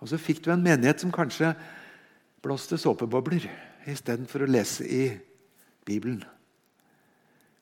Og 0.00 0.08
Så 0.08 0.16
fikk 0.16 0.40
du 0.40 0.50
en 0.50 0.64
menighet 0.64 1.04
som 1.04 1.12
kanskje 1.12 1.52
blåste 2.40 2.80
såpebobler 2.80 3.44
istedenfor 3.84 4.48
å 4.48 4.52
lese 4.56 4.88
i 4.88 5.10
Bibelen. 5.84 6.24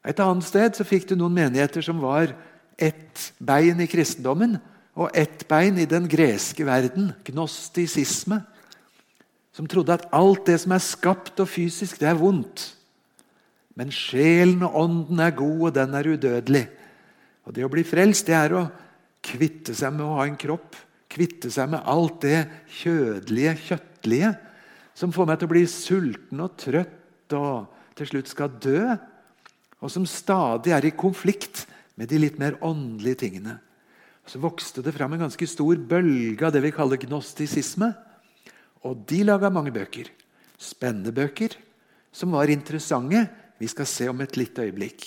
Et 0.07 0.21
annet 0.23 0.47
sted 0.47 0.79
så 0.79 0.87
fikk 0.87 1.09
du 1.09 1.17
noen 1.19 1.35
menigheter 1.35 1.85
som 1.85 2.01
var 2.03 2.35
ett 2.79 3.33
bein 3.43 3.81
i 3.83 3.89
kristendommen 3.91 4.59
og 4.99 5.15
ett 5.15 5.45
bein 5.51 5.79
i 5.79 5.87
den 5.87 6.07
greske 6.11 6.65
verden, 6.67 7.13
gnostisisme, 7.27 8.41
som 9.55 9.67
trodde 9.71 9.95
at 9.95 10.07
alt 10.15 10.47
det 10.47 10.59
som 10.63 10.75
er 10.75 10.83
skapt 10.83 11.41
og 11.43 11.51
fysisk, 11.51 11.99
det 11.99 12.11
er 12.11 12.19
vondt. 12.19 12.69
Men 13.79 13.91
sjelen 13.95 14.63
og 14.67 14.75
ånden 14.79 15.23
er 15.23 15.35
god, 15.39 15.63
og 15.69 15.75
den 15.75 15.95
er 15.95 16.11
udødelig. 16.15 16.65
Og 17.47 17.55
Det 17.55 17.65
å 17.65 17.71
bli 17.73 17.85
frelst 17.87 18.27
det 18.29 18.37
er 18.37 18.55
å 18.59 18.67
kvitte 19.25 19.75
seg 19.75 19.95
med 19.95 20.05
å 20.07 20.17
ha 20.19 20.27
en 20.29 20.39
kropp. 20.39 20.77
Kvitte 21.09 21.51
seg 21.51 21.71
med 21.73 21.87
alt 21.89 22.21
det 22.23 22.43
kjødelige, 22.81 23.55
kjøttlige, 23.71 24.33
som 24.99 25.15
får 25.15 25.31
meg 25.31 25.39
til 25.39 25.49
å 25.49 25.53
bli 25.55 25.63
sulten 25.71 26.43
og 26.45 26.59
trøtt 26.61 27.37
og 27.39 27.95
til 27.99 28.11
slutt 28.11 28.31
skal 28.31 28.59
dø. 28.61 28.83
Og 29.79 29.93
som 29.93 30.07
stadig 30.09 30.75
er 30.75 30.87
i 30.89 30.97
konflikt 30.97 31.67
med 31.99 32.11
de 32.11 32.19
litt 32.21 32.39
mer 32.41 32.59
åndelige 32.65 33.25
tingene 33.27 33.59
så 34.29 34.41
vokste 34.43 34.83
det 34.85 34.93
fram 34.93 35.15
en 35.17 35.23
ganske 35.25 35.47
stor 35.49 35.79
bølge 35.89 36.45
av 36.45 36.53
det 36.53 36.61
vi 36.61 36.73
kaller 36.77 37.01
gnostisisme. 37.01 37.89
Og 38.85 39.07
de 39.09 39.23
laga 39.25 39.49
mange 39.49 39.73
bøker. 39.73 40.11
Spennende 40.61 41.15
bøker 41.17 41.55
som 42.13 42.35
var 42.37 42.53
interessante. 42.53 43.25
Vi 43.57 43.71
skal 43.73 43.89
se 43.89 44.09
om 44.11 44.21
et 44.21 44.37
lite 44.37 44.67
øyeblikk. 44.69 45.07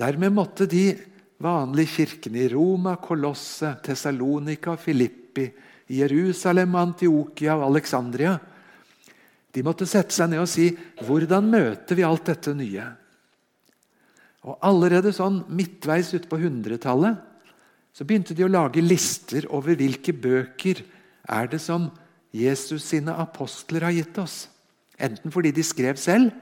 Dermed 0.00 0.32
måtte 0.32 0.64
de 0.66 0.86
vanlige 1.42 1.98
kirkene 1.98 2.46
i 2.46 2.48
Roma, 2.48 2.96
Kolosse, 2.96 3.74
Tessalonika, 3.84 4.78
Filippi, 4.80 5.50
Jerusalem, 5.92 6.74
Antiokia 6.80 7.58
og 7.58 7.68
Alexandria 7.68 8.38
de 9.52 9.62
måtte 9.64 9.84
sette 9.84 10.14
seg 10.16 10.30
ned 10.32 10.40
og 10.40 10.48
si 10.48 10.70
hvordan 11.04 11.50
møter 11.52 11.98
vi 11.98 12.04
alt 12.08 12.24
dette 12.30 12.54
nye? 12.56 12.86
Og 14.42 14.58
Allerede 14.66 15.12
sånn 15.14 15.42
midtveis 15.54 16.10
utpå 16.16 16.38
hundretallet 16.42 17.20
så 17.92 18.06
begynte 18.08 18.34
de 18.34 18.46
å 18.46 18.50
lage 18.50 18.82
lister 18.82 19.46
over 19.52 19.76
hvilke 19.78 20.14
bøker 20.16 20.80
er 21.30 21.50
det 21.52 21.60
som 21.62 21.90
Jesus 22.32 22.86
sine 22.88 23.14
apostler 23.20 23.84
har 23.86 23.94
gitt 23.94 24.16
oss. 24.18 24.46
Enten 24.96 25.32
fordi 25.34 25.52
de 25.54 25.64
skrev 25.66 26.00
selv, 26.00 26.32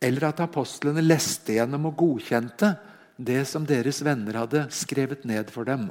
eller 0.00 0.28
at 0.28 0.42
apostlene 0.44 1.02
leste 1.04 1.56
gjennom 1.56 1.88
og 1.90 1.96
godkjente 2.00 2.74
det 3.20 3.42
som 3.48 3.66
deres 3.68 4.00
venner 4.04 4.38
hadde 4.42 4.66
skrevet 4.72 5.26
ned 5.28 5.50
for 5.52 5.68
dem. 5.68 5.88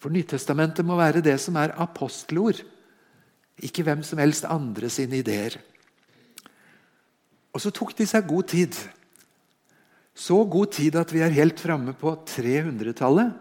For 0.00 0.12
Nytestamentet 0.12 0.86
må 0.86 0.96
være 0.96 1.24
det 1.24 1.36
som 1.42 1.58
er 1.60 1.74
apostelord, 1.80 2.62
ikke 3.60 3.84
hvem 3.84 4.04
som 4.06 4.20
helst 4.22 4.46
andre 4.48 4.88
sine 4.92 5.18
ideer. 5.20 5.58
Og 7.52 7.60
så 7.60 7.72
tok 7.74 7.92
de 7.98 8.06
seg 8.08 8.28
god 8.28 8.48
tid 8.48 8.78
så 10.20 10.42
god 10.44 10.74
tid 10.76 10.98
at 11.00 11.12
vi 11.14 11.22
er 11.24 11.32
helt 11.32 11.60
framme 11.62 11.94
på 11.96 12.12
300-tallet. 12.28 13.32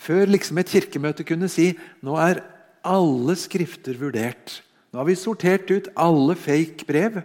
Før 0.00 0.30
liksom 0.32 0.60
et 0.60 0.72
kirkemøte 0.72 1.26
kunne 1.28 1.50
si 1.52 1.74
nå 2.06 2.16
er 2.16 2.40
alle 2.86 3.36
skrifter 3.36 3.98
vurdert. 4.00 4.62
Nå 4.90 5.02
har 5.02 5.08
vi 5.10 5.18
sortert 5.18 5.68
ut 5.68 5.90
alle 6.00 6.36
fake 6.40 6.88
brev. 6.88 7.20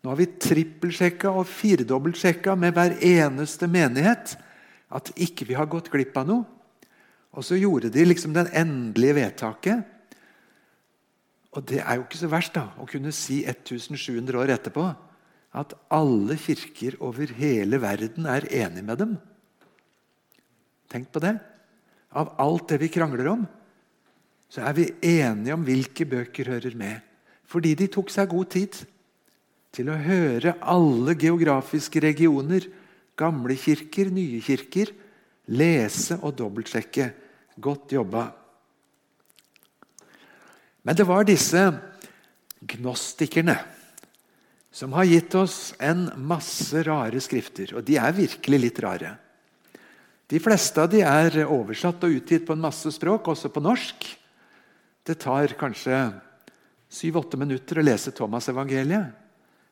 Nå 0.00 0.12
har 0.12 0.20
vi 0.20 0.30
trippelsjekka 0.46 1.32
og 1.32 1.48
firedobbeltsjekka 1.48 2.56
med 2.60 2.74
hver 2.76 2.96
eneste 3.04 3.68
menighet 3.68 4.34
at 4.94 5.12
ikke 5.20 5.48
vi 5.48 5.56
har 5.58 5.68
gått 5.68 5.92
glipp 5.92 6.16
av 6.20 6.28
noe. 6.28 6.44
Og 7.34 7.44
så 7.44 7.58
gjorde 7.58 7.90
de 7.92 8.04
liksom 8.06 8.32
den 8.32 8.48
endelige 8.54 9.18
vedtaket. 9.18 9.82
Og 11.54 11.64
det 11.68 11.82
er 11.82 11.98
jo 11.98 12.04
ikke 12.06 12.20
så 12.20 12.30
verst 12.30 12.56
da, 12.56 12.70
å 12.80 12.86
kunne 12.88 13.12
si 13.14 13.42
1700 13.44 14.40
år 14.40 14.54
etterpå 14.56 14.86
at 15.54 15.74
alle 15.94 16.36
kirker 16.40 16.96
over 17.04 17.30
hele 17.38 17.78
verden 17.82 18.26
er 18.26 18.46
enig 18.50 18.82
med 18.84 18.98
dem. 18.98 19.12
Tenk 20.90 21.12
på 21.14 21.22
det. 21.22 21.36
Av 22.14 22.34
alt 22.42 22.68
det 22.70 22.80
vi 22.82 22.90
krangler 22.94 23.30
om, 23.30 23.44
så 24.50 24.62
er 24.66 24.74
vi 24.76 24.90
enige 25.02 25.54
om 25.54 25.64
hvilke 25.66 26.06
bøker 26.06 26.50
hører 26.54 26.74
med. 26.78 27.00
Fordi 27.46 27.74
de 27.78 27.88
tok 27.90 28.10
seg 28.10 28.30
god 28.30 28.50
tid 28.54 28.80
til 29.74 29.90
å 29.90 29.98
høre 29.98 30.56
alle 30.62 31.16
geografiske 31.18 32.02
regioner, 32.02 32.66
gamle 33.18 33.56
kirker, 33.58 34.10
nye 34.14 34.40
kirker, 34.42 34.90
lese 35.54 36.18
og 36.22 36.36
dobbeltsjekke. 36.38 37.10
Godt 37.62 37.94
jobba. 37.94 38.28
Men 40.82 40.98
det 40.98 41.06
var 41.06 41.26
disse 41.26 41.62
gnostikerne 42.74 43.56
som 44.74 44.92
har 44.92 45.06
gitt 45.06 45.34
oss 45.38 45.74
en 45.78 46.08
masse 46.18 46.82
rare 46.82 47.20
skrifter. 47.22 47.76
Og 47.78 47.84
de 47.86 47.94
er 48.00 48.16
virkelig 48.16 48.58
litt 48.58 48.78
rare. 48.82 49.12
De 50.26 50.40
fleste 50.42 50.82
av 50.82 50.88
de 50.90 51.04
er 51.06 51.44
oversatt 51.44 52.02
og 52.02 52.16
utgitt 52.16 52.42
på 52.48 52.56
en 52.56 52.64
masse 52.64 52.90
språk, 52.96 53.28
også 53.30 53.52
på 53.54 53.62
norsk. 53.62 54.06
Det 55.06 55.14
tar 55.22 55.54
kanskje 55.60 55.98
syv-åtte 56.90 57.38
minutter 57.38 57.78
å 57.78 57.84
lese 57.86 58.10
Thomas-evangeliet. 58.16 59.12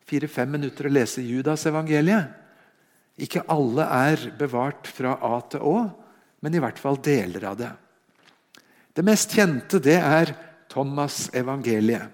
Fire-fem 0.06 0.54
minutter 0.54 0.86
å 0.86 0.94
lese 0.94 1.24
Judas-evangeliet. 1.26 2.38
Ikke 3.26 3.42
alle 3.50 3.88
er 4.06 4.28
bevart 4.38 4.86
fra 4.86 5.16
A 5.18 5.40
til 5.50 5.66
Å, 5.66 5.76
men 6.46 6.54
i 6.54 6.62
hvert 6.62 6.78
fall 6.78 7.00
deler 7.02 7.48
av 7.50 7.58
det. 7.58 7.72
Det 8.94 9.02
mest 9.02 9.34
kjente 9.34 9.82
det 9.82 9.98
er 9.98 10.34
Thomas-evangeliet. 10.70 12.06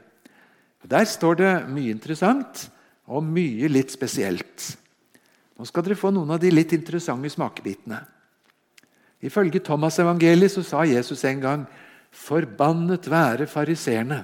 Der 0.88 1.04
står 1.04 1.36
det 1.36 1.52
mye 1.68 1.92
interessant 1.92 2.70
og 3.08 3.24
mye 3.24 3.70
litt 3.72 3.92
spesielt. 3.94 4.68
Nå 5.58 5.66
skal 5.66 5.84
dere 5.84 5.98
få 5.98 6.12
noen 6.14 6.30
av 6.36 6.40
de 6.42 6.52
litt 6.52 6.74
interessante 6.76 7.30
smakebitene. 7.32 7.98
Ifølge 9.24 9.62
Thomas-evangeliet 9.64 10.52
så 10.54 10.62
sa 10.62 10.84
Jesus 10.86 11.24
en 11.26 11.40
gang 11.42 11.68
Forbannet 12.14 13.04
være 13.10 13.48
fariseerne. 13.50 14.22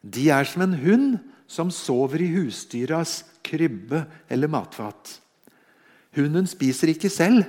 De 0.00 0.28
er 0.32 0.46
som 0.48 0.62
en 0.64 0.76
hund 0.80 1.16
som 1.50 1.70
sover 1.74 2.22
i 2.24 2.30
husdyras 2.32 3.20
krybbe 3.46 4.04
eller 4.32 4.50
matfat. 4.50 5.18
Hunden 6.16 6.48
spiser 6.48 6.90
ikke 6.94 7.10
selv, 7.12 7.44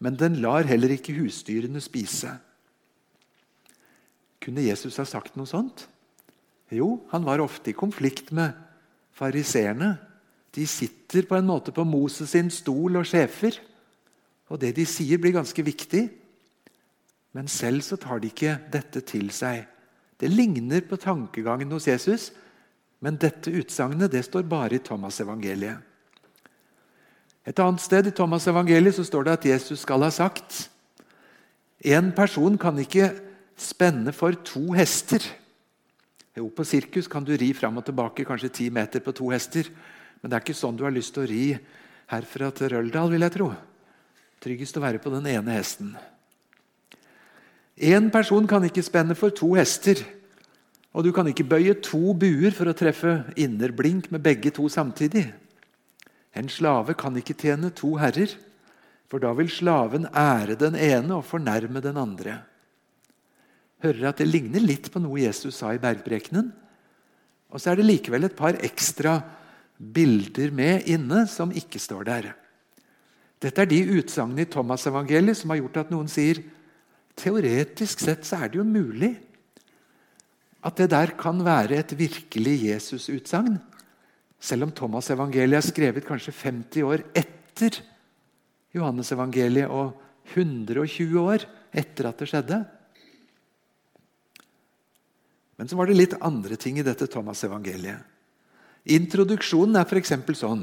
men 0.00 0.16
den 0.16 0.38
lar 0.40 0.64
heller 0.64 0.94
ikke 0.94 1.14
husdyrene 1.18 1.82
spise. 1.84 2.32
Kunne 4.40 4.64
Jesus 4.64 4.96
ha 4.96 5.04
sagt 5.04 5.36
noe 5.36 5.48
sånt? 5.50 5.84
Jo, 6.72 7.02
han 7.10 7.26
var 7.26 7.42
ofte 7.44 7.74
i 7.74 7.76
konflikt 7.76 8.30
med 8.32 8.54
fariseerne. 9.20 9.94
De 10.50 10.66
sitter 10.66 11.28
på 11.28 11.36
en 11.36 11.46
måte 11.46 11.74
på 11.74 11.84
Moses 11.86 12.32
sin 12.32 12.50
stol 12.52 12.98
og 13.00 13.08
sjefer. 13.08 13.60
Og 14.50 14.58
det 14.62 14.72
de 14.78 14.86
sier, 14.88 15.20
blir 15.20 15.36
ganske 15.36 15.62
viktig. 15.62 16.08
Men 17.36 17.50
selv 17.50 17.84
så 17.86 17.98
tar 18.00 18.22
de 18.22 18.32
ikke 18.32 18.56
dette 18.72 19.04
til 19.06 19.28
seg. 19.34 19.68
Det 20.20 20.28
ligner 20.28 20.82
på 20.84 20.98
tankegangen 21.00 21.70
hos 21.72 21.86
Jesus, 21.88 22.30
men 23.00 23.16
dette 23.16 23.52
utsagnet 23.56 24.12
det 24.12 24.26
står 24.26 24.44
bare 24.50 24.76
i 24.76 24.82
Thomas-evangeliet. 24.84 25.78
Et 27.48 27.62
annet 27.62 27.80
sted 27.80 28.10
i 28.10 28.12
Thomas-evangeliet 28.12 28.98
så 28.98 29.06
står 29.06 29.26
det 29.26 29.36
at 29.38 29.46
Jesus 29.54 29.86
skal 29.86 30.04
ha 30.04 30.10
sagt 30.12 30.66
En 31.80 32.10
person 32.12 32.58
kan 32.60 32.76
ikke 32.76 33.06
spenne 33.56 34.12
for 34.12 34.36
to 34.44 34.74
hester. 34.76 35.24
Jo, 36.40 36.48
På 36.48 36.64
sirkus 36.64 37.04
kan 37.04 37.24
du 37.24 37.34
ri 37.36 37.50
fram 37.52 37.76
og 37.76 37.84
tilbake 37.84 38.24
kanskje 38.24 38.48
ti 38.48 38.66
meter 38.72 39.02
på 39.04 39.12
to 39.12 39.28
hester. 39.28 39.66
Men 40.20 40.30
det 40.30 40.38
er 40.38 40.44
ikke 40.46 40.56
sånn 40.56 40.78
du 40.78 40.86
har 40.86 40.94
lyst 40.94 41.12
til 41.12 41.26
å 41.26 41.28
ri 41.28 41.42
herfra 42.08 42.48
til 42.56 42.72
Røldal, 42.72 43.12
vil 43.12 43.26
jeg 43.26 43.34
tro. 43.34 43.50
Tryggest 44.40 44.78
å 44.80 44.84
være 44.86 45.02
på 45.04 45.12
den 45.12 45.28
ene 45.28 45.58
hesten. 45.58 45.92
Én 47.76 48.08
person 48.12 48.48
kan 48.48 48.64
ikke 48.64 48.84
spenne 48.86 49.16
for 49.16 49.36
to 49.36 49.52
hester. 49.58 50.00
Og 50.96 51.04
du 51.04 51.12
kan 51.12 51.28
ikke 51.28 51.44
bøye 51.44 51.76
to 51.84 52.14
buer 52.16 52.56
for 52.56 52.72
å 52.72 52.76
treffe 52.76 53.18
innerblink 53.36 54.08
med 54.08 54.24
begge 54.24 54.48
to 54.56 54.64
samtidig. 54.72 55.28
En 56.32 56.48
slave 56.48 56.96
kan 56.96 57.20
ikke 57.20 57.36
tjene 57.36 57.68
to 57.76 57.98
herrer, 58.00 58.32
for 59.12 59.20
da 59.20 59.36
vil 59.36 59.52
slaven 59.52 60.08
ære 60.08 60.56
den 60.56 60.78
ene 60.78 61.18
og 61.20 61.28
fornærme 61.28 61.84
den 61.84 62.00
andre 62.00 62.40
hører 63.82 64.10
at 64.10 64.20
det 64.20 64.28
ligner 64.28 64.62
litt 64.62 64.90
på 64.92 65.02
noe 65.02 65.22
Jesus 65.22 65.60
sa 65.60 65.72
i 65.74 65.80
bergprekenen. 65.82 66.50
Og 67.50 67.60
så 67.60 67.72
er 67.72 67.80
det 67.80 67.88
likevel 67.88 68.28
et 68.28 68.36
par 68.38 68.58
ekstra 68.62 69.18
bilder 69.80 70.52
med 70.54 70.86
inne 70.90 71.24
som 71.30 71.54
ikke 71.56 71.80
står 71.80 72.06
der. 72.08 72.30
Dette 73.40 73.64
er 73.64 73.70
de 73.70 73.80
utsagnene 73.96 74.44
i 74.44 74.50
Thomas-evangeliet 74.52 75.38
som 75.40 75.52
har 75.52 75.62
gjort 75.62 75.80
at 75.80 75.92
noen 75.92 76.10
sier 76.12 76.42
teoretisk 77.20 78.02
sett 78.04 78.26
så 78.28 78.42
er 78.42 78.52
det 78.52 78.60
jo 78.60 78.66
mulig 78.68 79.14
at 80.60 80.76
det 80.76 80.90
der 80.92 81.14
kan 81.16 81.40
være 81.40 81.78
et 81.80 81.94
virkelig 81.96 82.58
Jesus-utsagn. 82.66 83.56
Selv 84.40 84.68
om 84.68 84.74
Thomas-evangeliet 84.76 85.56
er 85.56 85.64
skrevet 85.64 86.06
kanskje 86.08 86.36
50 86.36 86.84
år 86.84 87.04
etter 87.16 87.80
Johannes-evangeliet 88.76 89.72
og 89.72 89.96
120 90.36 91.16
år 91.20 91.48
etter 91.72 92.10
at 92.10 92.20
det 92.20 92.28
skjedde. 92.28 92.60
Men 95.60 95.68
så 95.68 95.76
var 95.76 95.90
det 95.90 95.98
litt 95.98 96.14
andre 96.24 96.56
ting 96.56 96.78
i 96.80 96.84
dette 96.86 97.04
Thomas-evangeliet. 97.12 98.00
Introduksjonen 98.88 99.76
er 99.76 99.84
f.eks. 99.84 100.14
sånn. 100.40 100.62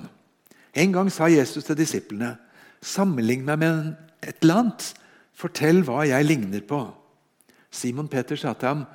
En 0.73 0.95
gang 0.95 1.11
sa 1.13 1.27
Jesus 1.29 1.67
til 1.67 1.77
disiplene.: 1.77 2.31
Sammenlign 2.81 3.43
meg 3.45 3.59
med 3.61 3.91
et 4.25 4.41
eller 4.41 4.63
annet. 4.63 4.87
Fortell 5.37 5.83
hva 5.85 6.01
jeg 6.09 6.25
ligner 6.25 6.63
på. 6.65 6.79
Simon 7.69 8.09
Peter 8.09 8.35
sa 8.41 8.55
til 8.57 8.67
ham, 8.67 8.85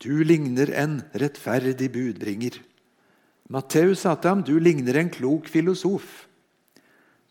'Du 0.00 0.24
ligner 0.24 0.72
en 0.72 1.02
rettferdig 1.12 1.92
budbringer.' 1.92 2.56
Matteus 3.50 4.06
sa 4.08 4.14
til 4.14 4.28
ham, 4.28 4.42
'Du 4.42 4.56
ligner 4.58 4.96
en 4.96 5.10
klok 5.10 5.44
filosof.' 5.44 6.24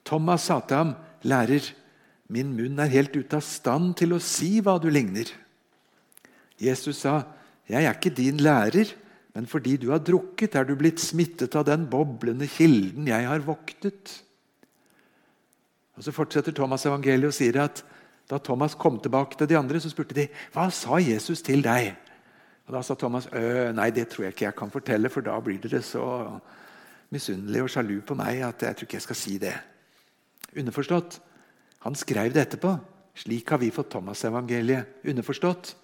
Thomas 0.05 0.41
sa 0.41 0.59
til 0.59 0.77
ham, 0.77 0.93
'Lærer, 1.24 1.74
min 2.30 2.54
munn 2.54 2.77
er 2.77 2.93
helt 2.93 3.15
ute 3.15 3.36
av 3.36 3.41
stand 3.41 3.95
til 3.95 4.13
å 4.13 4.21
si 4.21 4.62
hva 4.62 4.77
du 4.77 4.89
ligner.' 4.89 5.34
Jesus 6.62 6.97
sa, 6.97 7.23
'Jeg 7.69 7.86
er 7.86 7.93
ikke 7.93 8.15
din 8.15 8.38
lærer, 8.38 8.95
men 9.36 9.45
fordi 9.45 9.77
du 9.77 9.91
har 9.91 9.99
drukket, 9.99 10.55
er 10.55 10.63
du 10.63 10.75
blitt 10.75 10.99
smittet 10.99 11.55
av 11.55 11.65
den 11.65 11.86
boblende 11.89 12.47
kilden 12.47 13.08
jeg 13.08 13.27
har 13.27 13.39
voktet.' 13.39 14.23
Og 15.95 16.03
Så 16.03 16.12
fortsetter 16.12 16.51
Thomas 16.51 16.86
evangeliet 16.86 17.27
og 17.27 17.34
sier 17.34 17.62
at 17.62 17.84
da 18.29 18.38
Thomas 18.38 18.75
kom 18.75 18.99
tilbake 18.99 19.38
til 19.38 19.49
de 19.49 19.58
andre, 19.58 19.79
så 19.79 19.89
spurte 19.89 20.15
de 20.15 20.27
hva 20.53 20.69
sa 20.71 20.95
Jesus 20.97 21.41
til 21.41 21.62
deg. 21.62 21.95
Og 22.67 22.73
Da 22.73 22.82
sa 22.82 22.95
Thomas 22.95 23.27
nei, 23.73 23.89
det 23.89 24.08
tror 24.10 24.23
jeg 24.23 24.34
ikke 24.34 24.45
jeg 24.45 24.55
kan 24.55 24.71
fortelle, 24.71 25.10
for 25.10 25.21
da 25.21 25.39
blir 25.39 25.58
dere 25.60 25.82
så 25.82 26.39
misunnelige 27.10 27.63
og 27.63 27.69
sjalu 27.69 28.01
på 28.05 28.15
meg 28.15 28.43
at 28.45 28.62
jeg 28.62 28.75
tror 28.75 28.88
ikke 28.88 28.95
jeg 28.95 29.08
skal 29.08 29.15
si 29.15 29.38
det. 29.41 29.55
Underforstått. 30.55 31.19
Han 31.79 31.95
skrev 31.95 32.34
det 32.34 32.45
etterpå. 32.45 32.77
Slik 33.15 33.49
har 33.49 33.58
vi 33.58 33.71
fått 33.71 33.89
Thomas-evangeliet. 33.91 35.01
Underforstått. 35.10 35.75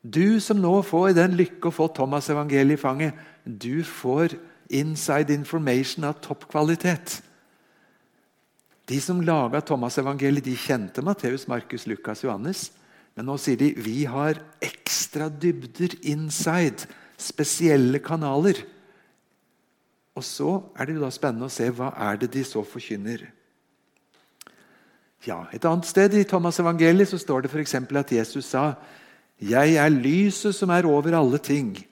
Du 0.00 0.40
som 0.40 0.60
nå 0.60 0.72
får 0.86 1.12
den 1.18 1.36
lykke 1.36 1.68
å 1.68 1.74
få 1.74 1.88
Thomas-evangeliet 1.92 2.78
i 2.78 2.80
fanget, 2.80 3.16
du 3.44 3.84
får 3.84 4.38
inside 4.72 5.34
information 5.34 6.06
av 6.08 6.20
topp 6.24 6.46
kvalitet. 6.48 7.20
De 8.88 8.98
som 9.02 9.20
laga 9.22 9.60
Thomas-evangeliet, 9.60 10.46
de 10.48 10.56
kjente 10.56 11.04
Matteus, 11.04 11.46
Markus, 11.50 11.86
Lukas, 11.86 12.24
Johannes. 12.24 12.70
Men 13.14 13.28
nå 13.28 13.36
sier 13.38 13.58
de 13.60 13.74
vi 13.76 14.02
har 14.08 14.40
ekstra 14.64 15.28
dybder 15.28 15.98
inside, 16.08 16.88
spesielle 17.20 18.00
kanaler. 18.02 18.62
Og 20.16 20.24
så 20.26 20.56
er 20.74 20.88
det 20.88 20.96
jo 20.96 21.04
da 21.04 21.10
spennende 21.14 21.50
å 21.50 21.52
se 21.52 21.68
hva 21.74 21.92
er 22.08 22.18
det 22.22 22.30
de 22.34 22.42
så 22.46 22.64
forkynner. 22.66 23.28
Ja, 25.28 25.44
Et 25.52 25.64
annet 25.68 25.84
sted 25.84 26.16
i 26.16 26.24
Thomas-evangeliet 26.24 27.12
så 27.12 27.18
står 27.20 27.44
det 27.44 27.52
f.eks. 27.52 27.74
at 27.76 28.12
Jesus 28.16 28.48
sa 28.48 28.72
'Jeg 29.40 29.74
er 29.74 29.88
lyset 29.88 30.54
som 30.54 30.70
er 30.70 30.86
over 30.86 31.16
alle 31.16 31.38
ting'. 31.38 31.86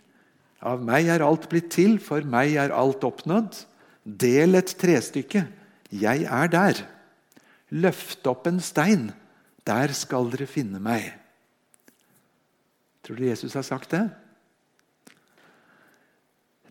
Av 0.60 0.82
meg 0.82 1.06
er 1.08 1.22
alt 1.24 1.48
blitt 1.48 1.70
til, 1.70 1.98
for 1.98 2.20
meg 2.26 2.56
er 2.58 2.74
alt 2.74 3.04
oppnådd. 3.06 3.64
Del 4.04 4.58
et 4.58 4.74
trestykke. 4.78 5.46
Jeg 5.92 6.24
er 6.24 6.46
der. 6.46 6.82
Løft 7.70 8.26
opp 8.26 8.46
en 8.46 8.60
stein. 8.60 9.12
Der 9.66 9.92
skal 9.92 10.30
dere 10.32 10.46
finne 10.46 10.80
meg. 10.80 11.12
Tror 13.04 13.16
du 13.16 13.24
Jesus 13.24 13.54
har 13.54 13.62
sagt 13.62 13.90
det? 13.90 14.08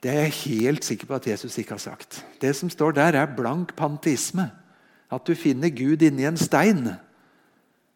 Det 0.03 0.11
er 0.11 0.27
jeg 0.27 0.37
helt 0.45 0.85
sikker 0.85 1.07
på 1.09 1.17
at 1.17 1.27
Jesus 1.27 1.57
ikke 1.57 1.77
har 1.77 1.81
sagt. 1.81 2.25
Det 2.41 2.55
som 2.55 2.69
står 2.69 2.91
der, 2.91 3.17
er 3.17 3.35
blank 3.35 3.75
panteisme. 3.75 4.51
At 5.11 5.25
du 5.25 5.33
finner 5.35 5.69
Gud 5.69 6.03
inni 6.05 6.27
en 6.27 6.37
stein. 6.37 6.97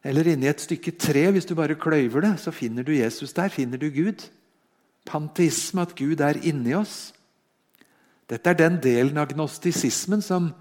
Eller 0.03 0.31
inni 0.31 0.49
et 0.49 0.61
stykke 0.61 0.95
tre, 0.97 1.27
hvis 1.31 1.45
du 1.45 1.53
bare 1.57 1.77
kløyver 1.77 2.25
det, 2.25 2.33
så 2.41 2.53
finner 2.53 2.85
du 2.85 2.93
Jesus 2.95 3.33
der. 3.37 3.53
Finner 3.53 3.77
du 3.77 3.89
Gud. 3.93 4.25
Panteisme, 5.05 5.81
at 5.81 5.95
Gud 5.97 6.21
er 6.21 6.41
inni 6.41 6.73
oss. 6.77 7.11
Dette 8.29 8.49
er 8.49 8.57
den 8.57 8.79
delen 8.81 9.19
av 9.21 9.29
gnostisismen 9.33 10.23
som 10.25 10.51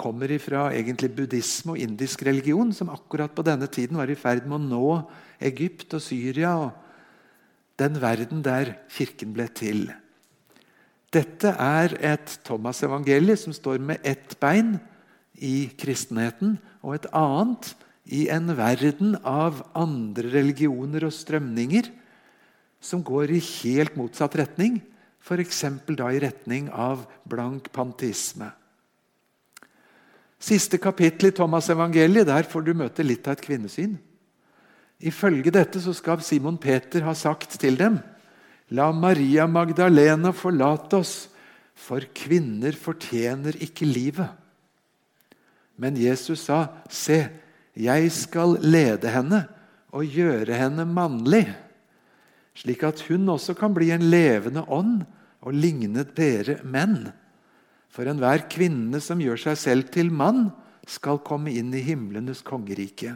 kommer 0.00 0.32
fra 0.40 0.70
egentlig 0.72 1.10
buddhisme 1.12 1.74
og 1.74 1.82
indisk 1.82 2.22
religion, 2.24 2.70
som 2.72 2.92
akkurat 2.92 3.34
på 3.36 3.44
denne 3.44 3.68
tiden 3.68 3.98
var 4.00 4.08
i 4.08 4.16
ferd 4.16 4.46
med 4.48 4.56
å 4.56 4.68
nå 4.68 4.92
Egypt 5.50 5.98
og 5.98 6.04
Syria 6.04 6.54
og 6.62 6.70
den 7.80 7.98
verden 8.00 8.40
der 8.44 8.76
kirken 8.92 9.34
ble 9.36 9.48
til. 9.56 9.90
Dette 11.12 11.52
er 11.58 11.96
et 12.12 12.38
Thomas-evangelie 12.46 13.36
som 13.36 13.52
står 13.56 13.80
med 13.82 14.04
ett 14.06 14.36
bein 14.40 14.76
i 15.34 15.70
kristenheten 15.80 16.58
og 16.84 16.94
et 16.96 17.08
annet 17.16 17.72
i 18.10 18.26
en 18.32 18.50
verden 18.58 19.14
av 19.22 19.62
andre 19.78 20.32
religioner 20.32 21.06
og 21.06 21.14
strømninger 21.14 21.90
som 22.82 23.04
går 23.06 23.36
i 23.36 23.42
helt 23.62 23.94
motsatt 24.00 24.34
retning, 24.40 24.80
f.eks. 25.20 25.62
da 25.94 26.08
i 26.10 26.20
retning 26.22 26.70
av 26.72 27.04
blank 27.28 27.68
panteisme. 27.74 28.48
Siste 30.40 30.80
kapittel 30.80 31.28
i 31.28 31.36
Thomas' 31.36 31.68
evangeliet, 31.70 32.26
der 32.26 32.48
får 32.48 32.64
du 32.64 32.72
møte 32.74 33.04
litt 33.04 33.28
av 33.28 33.36
et 33.36 33.44
kvinnesyn. 33.44 33.98
Ifølge 35.00 35.52
dette 35.52 35.80
så 35.84 35.92
skal 35.96 36.24
Simon 36.24 36.56
Peter 36.60 37.04
ha 37.04 37.12
sagt 37.16 37.58
til 37.60 37.76
dem.: 37.76 37.98
La 38.72 38.90
Maria 38.92 39.46
Magdalena 39.46 40.32
forlate 40.32 40.96
oss, 40.96 41.28
for 41.74 42.00
kvinner 42.14 42.72
fortjener 42.76 43.56
ikke 43.60 43.88
livet. 43.88 44.28
Men 45.76 45.96
Jesus 45.96 46.46
sa, 46.48 46.66
se, 46.88 47.22
jeg 47.78 48.10
skal 48.12 48.56
lede 48.62 49.10
henne 49.12 49.44
og 49.94 50.06
gjøre 50.06 50.56
henne 50.58 50.86
mannlig, 50.86 51.44
slik 52.54 52.82
at 52.86 53.02
hun 53.08 53.28
også 53.30 53.54
kan 53.58 53.74
bli 53.74 53.90
en 53.94 54.08
levende 54.10 54.64
ånd 54.66 55.02
og 55.40 55.56
ligne 55.56 56.04
dere 56.16 56.58
menn. 56.66 57.08
For 57.90 58.06
enhver 58.10 58.44
kvinne 58.50 59.00
som 59.02 59.22
gjør 59.22 59.40
seg 59.48 59.58
selv 59.58 59.90
til 59.94 60.12
mann, 60.14 60.50
skal 60.90 61.20
komme 61.22 61.52
inn 61.54 61.70
i 61.76 61.82
himlenes 61.84 62.40
kongerike. 62.42 63.14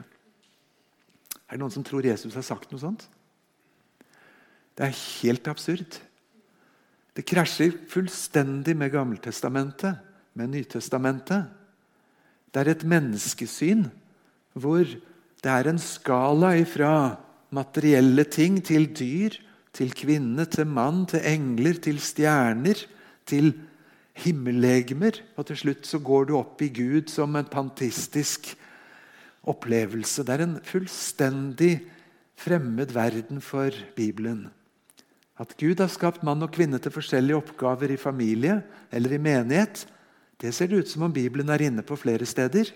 Er 1.49 1.57
det 1.57 1.61
noen 1.63 1.73
som 1.75 1.85
tror 1.87 2.07
Jesus 2.07 2.37
har 2.37 2.45
sagt 2.47 2.71
noe 2.71 2.83
sånt? 2.83 3.07
Det 4.75 4.87
er 4.87 5.01
helt 5.23 5.49
absurd. 5.51 5.99
Det 7.15 7.27
krasjer 7.27 7.75
fullstendig 7.91 8.75
med 8.79 8.93
Gammeltestamentet, 8.95 10.01
med 10.35 10.51
Nytestamentet. 10.51 11.47
Det 12.51 12.63
er 12.63 12.73
et 12.73 12.87
menneskesyn 12.87 13.87
hvor 14.55 14.87
det 15.45 15.51
er 15.53 15.69
en 15.69 15.81
skala 15.83 16.55
ifra 16.57 16.95
materielle 17.55 18.25
ting 18.25 18.61
til 18.65 18.89
dyr, 18.97 19.37
til 19.75 19.91
kvinne, 19.95 20.47
til 20.47 20.69
mann, 20.71 21.05
til 21.11 21.23
engler, 21.27 21.79
til 21.83 21.99
stjerner, 22.01 22.79
til 23.27 23.53
himmellegemer. 24.25 25.19
Og 25.37 25.49
til 25.51 25.59
slutt 25.65 25.89
så 25.89 25.99
går 25.99 26.31
du 26.31 26.37
opp 26.39 26.63
i 26.63 26.71
Gud 26.75 27.11
som 27.13 27.35
en 27.37 27.51
pantistisk 27.51 28.55
opplevelse. 29.51 30.25
Det 30.25 30.35
er 30.35 30.47
en 30.47 30.61
fullstendig 30.65 31.75
fremmed 32.39 32.95
verden 32.95 33.43
for 33.43 33.75
Bibelen. 33.97 34.47
At 35.39 35.57
Gud 35.59 35.81
har 35.83 35.91
skapt 35.91 36.23
mann 36.23 36.47
og 36.47 36.53
kvinne 36.55 36.79
til 36.79 36.95
forskjellige 36.95 37.41
oppgaver 37.43 37.91
i 37.91 37.99
familie 37.99 38.61
eller 38.95 39.17
i 39.17 39.19
menighet, 39.19 39.87
det 40.41 40.51
ser 40.55 40.69
det 40.69 40.83
ut 40.83 40.91
som 40.91 41.07
om 41.07 41.13
Bibelen 41.15 41.49
er 41.49 41.63
inne 41.63 41.83
på 41.87 41.97
flere 41.97 42.27
steder. 42.27 42.69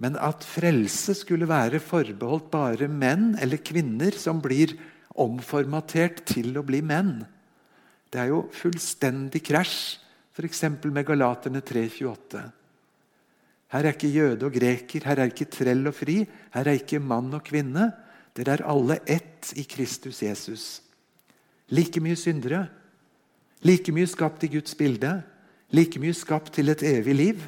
Men 0.00 0.18
at 0.20 0.44
frelse 0.44 1.14
skulle 1.16 1.48
være 1.48 1.80
forbeholdt 1.80 2.50
bare 2.52 2.88
menn 2.88 3.34
eller 3.40 3.62
kvinner 3.64 4.16
som 4.18 4.42
blir 4.44 4.74
omformatert 5.16 6.20
til 6.28 6.52
å 6.60 6.64
bli 6.66 6.82
menn, 6.84 7.22
det 8.12 8.20
er 8.22 8.30
jo 8.30 8.44
fullstendig 8.54 9.42
krasj, 9.44 9.98
f.eks. 10.36 10.62
med 10.84 11.06
Galaterne 11.08 11.62
3,28. 11.64 12.42
Her 13.74 13.88
er 13.88 13.96
ikke 13.96 14.12
jøde 14.12 14.46
og 14.46 14.54
greker, 14.54 15.06
her 15.08 15.20
er 15.20 15.32
ikke 15.32 15.48
trell 15.50 15.88
og 15.88 15.96
fri, 15.96 16.20
her 16.54 16.68
er 16.68 16.78
ikke 16.78 17.00
mann 17.02 17.32
og 17.34 17.42
kvinne. 17.48 17.88
Dere 18.36 18.58
er 18.58 18.66
alle 18.68 19.00
ett 19.08 19.50
i 19.56 19.64
Kristus 19.66 20.20
Jesus. 20.22 20.66
Like 21.72 22.00
mye 22.04 22.16
syndere, 22.20 22.66
like 23.66 23.90
mye 23.92 24.06
skapt 24.06 24.44
i 24.46 24.52
Guds 24.52 24.76
bilde, 24.78 25.16
like 25.74 25.98
mye 25.98 26.14
skapt 26.14 26.52
til 26.54 26.70
et 26.70 26.84
evig 26.86 27.16
liv. 27.16 27.46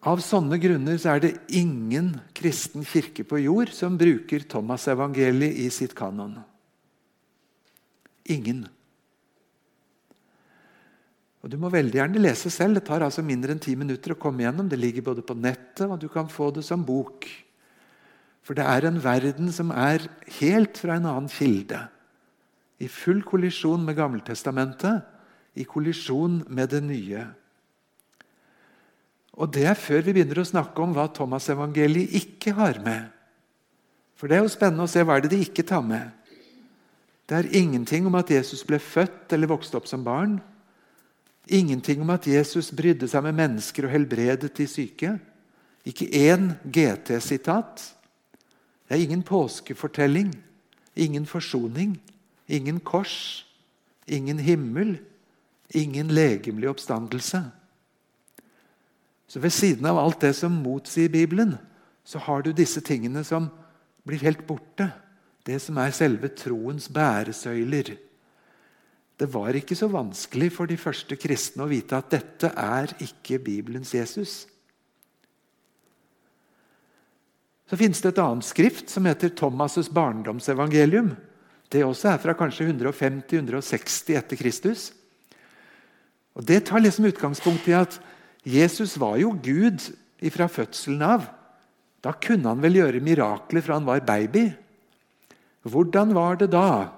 Av 0.00 0.20
sånne 0.24 0.56
grunner 0.56 0.96
så 0.96 1.14
er 1.14 1.24
det 1.26 1.32
ingen 1.52 2.14
kristen 2.36 2.86
kirke 2.88 3.24
på 3.28 3.42
jord 3.42 3.72
som 3.76 3.98
bruker 4.00 4.46
Thomas-evangeliet 4.48 5.58
i 5.60 5.66
sitt 5.74 5.92
kanon. 5.96 6.38
Ingen. 8.24 8.64
Og 11.40 11.52
Du 11.52 11.56
må 11.60 11.68
veldig 11.72 11.98
gjerne 12.00 12.20
lese 12.20 12.52
selv. 12.52 12.78
Det 12.78 12.86
tar 12.88 13.04
altså 13.04 13.24
mindre 13.24 13.52
enn 13.52 13.60
ti 13.60 13.74
minutter 13.76 14.14
å 14.14 14.20
komme 14.20 14.44
gjennom. 14.44 14.68
Det 14.68 14.80
ligger 14.80 15.04
både 15.04 15.24
på 15.24 15.36
nettet, 15.36 15.86
og 15.88 15.98
du 16.00 16.08
kan 16.12 16.28
få 16.28 16.50
det 16.52 16.64
som 16.64 16.84
bok. 16.84 17.28
For 18.44 18.56
det 18.56 18.64
er 18.64 18.88
en 18.88 19.00
verden 19.04 19.52
som 19.52 19.72
er 19.72 20.06
helt 20.40 20.80
fra 20.80 20.96
en 20.96 21.08
annen 21.08 21.28
kilde. 21.32 21.80
I 22.80 22.88
full 22.88 23.20
kollisjon 23.24 23.84
med 23.84 23.98
Gammeltestamentet, 23.98 25.04
i 25.60 25.66
kollisjon 25.68 26.40
med 26.48 26.72
det 26.72 26.80
nye. 26.86 27.26
Og 29.38 29.50
det 29.54 29.66
er 29.70 29.78
før 29.78 30.02
vi 30.04 30.14
begynner 30.14 30.42
å 30.42 30.48
snakke 30.48 30.82
om 30.82 30.94
hva 30.96 31.06
Thomas-evangeliet 31.14 32.16
ikke 32.18 32.54
har 32.58 32.80
med. 32.84 33.10
For 34.18 34.28
det 34.28 34.36
er 34.36 34.44
jo 34.44 34.52
spennende 34.52 34.84
å 34.84 34.90
se 34.90 35.04
hva 35.06 35.16
er 35.16 35.24
det 35.24 35.32
de 35.32 35.44
ikke 35.44 35.64
tar 35.66 35.84
med. 35.86 36.10
Det 37.30 37.38
er 37.38 37.54
ingenting 37.60 38.08
om 38.10 38.16
at 38.18 38.30
Jesus 38.32 38.64
ble 38.66 38.80
født 38.82 39.32
eller 39.32 39.52
vokste 39.52 39.78
opp 39.78 39.86
som 39.88 40.02
barn. 40.04 40.40
Ingenting 41.46 42.02
om 42.02 42.10
at 42.12 42.26
Jesus 42.26 42.72
brydde 42.74 43.08
seg 43.08 43.22
med 43.24 43.38
mennesker 43.38 43.86
og 43.86 43.94
helbredet 43.94 44.50
de 44.58 44.66
syke. 44.68 45.14
Ikke 45.86 46.10
én 46.10 46.50
GT-sitat. 46.66 47.84
Det 48.84 48.96
er 48.96 49.04
ingen 49.04 49.22
påskefortelling, 49.22 50.34
ingen 50.98 51.26
forsoning, 51.26 51.94
ingen 52.50 52.80
kors, 52.82 53.46
ingen 54.10 54.42
himmel, 54.42 54.96
ingen 55.70 56.10
legemlig 56.10 56.68
oppstandelse. 56.68 57.44
Så 59.30 59.38
ved 59.38 59.54
siden 59.54 59.86
av 59.86 59.98
alt 60.00 60.24
det 60.24 60.32
som 60.34 60.56
motsier 60.64 61.08
Bibelen, 61.08 61.54
så 62.02 62.18
har 62.18 62.42
du 62.42 62.50
disse 62.50 62.82
tingene 62.82 63.22
som 63.24 63.46
blir 64.02 64.18
helt 64.24 64.42
borte. 64.48 64.88
Det 65.46 65.60
som 65.62 65.78
er 65.78 65.94
selve 65.94 66.32
troens 66.34 66.88
bæresøyler. 66.90 67.94
Det 69.20 69.28
var 69.30 69.54
ikke 69.54 69.76
så 69.78 69.86
vanskelig 69.92 70.50
for 70.56 70.66
de 70.66 70.80
første 70.80 71.14
kristne 71.20 71.62
å 71.62 71.70
vite 71.70 71.94
at 71.94 72.10
dette 72.10 72.50
er 72.58 72.90
ikke 73.04 73.38
Bibelens 73.44 73.94
Jesus. 73.94 74.34
Så 77.70 77.78
finnes 77.78 78.02
det 78.02 78.10
et 78.10 78.22
annet 78.24 78.48
skrift 78.48 78.90
som 78.90 79.06
heter 79.06 79.30
Thomas' 79.30 79.92
barndomsevangelium. 79.94 81.12
Det 81.70 81.84
også 81.86 82.10
er 82.10 82.18
fra 82.18 82.34
kanskje 82.34 82.72
150-160 82.72 84.16
etter 84.18 84.40
Kristus. 84.40 84.90
Og 86.34 86.42
Det 86.42 86.64
tar 86.66 86.82
liksom 86.82 87.06
utgangspunkt 87.06 87.68
i 87.70 87.78
at 87.78 88.00
Jesus 88.42 88.96
var 88.96 89.18
jo 89.20 89.34
Gud 89.42 89.82
fra 90.32 90.48
fødselen 90.48 91.02
av. 91.04 91.26
Da 92.00 92.14
kunne 92.16 92.48
han 92.48 92.62
vel 92.62 92.78
gjøre 92.80 93.02
mirakler 93.04 93.64
fra 93.64 93.76
han 93.76 93.88
var 93.88 94.00
baby. 94.06 94.48
Hvordan 95.68 96.14
var 96.16 96.38
det 96.40 96.50
da 96.54 96.88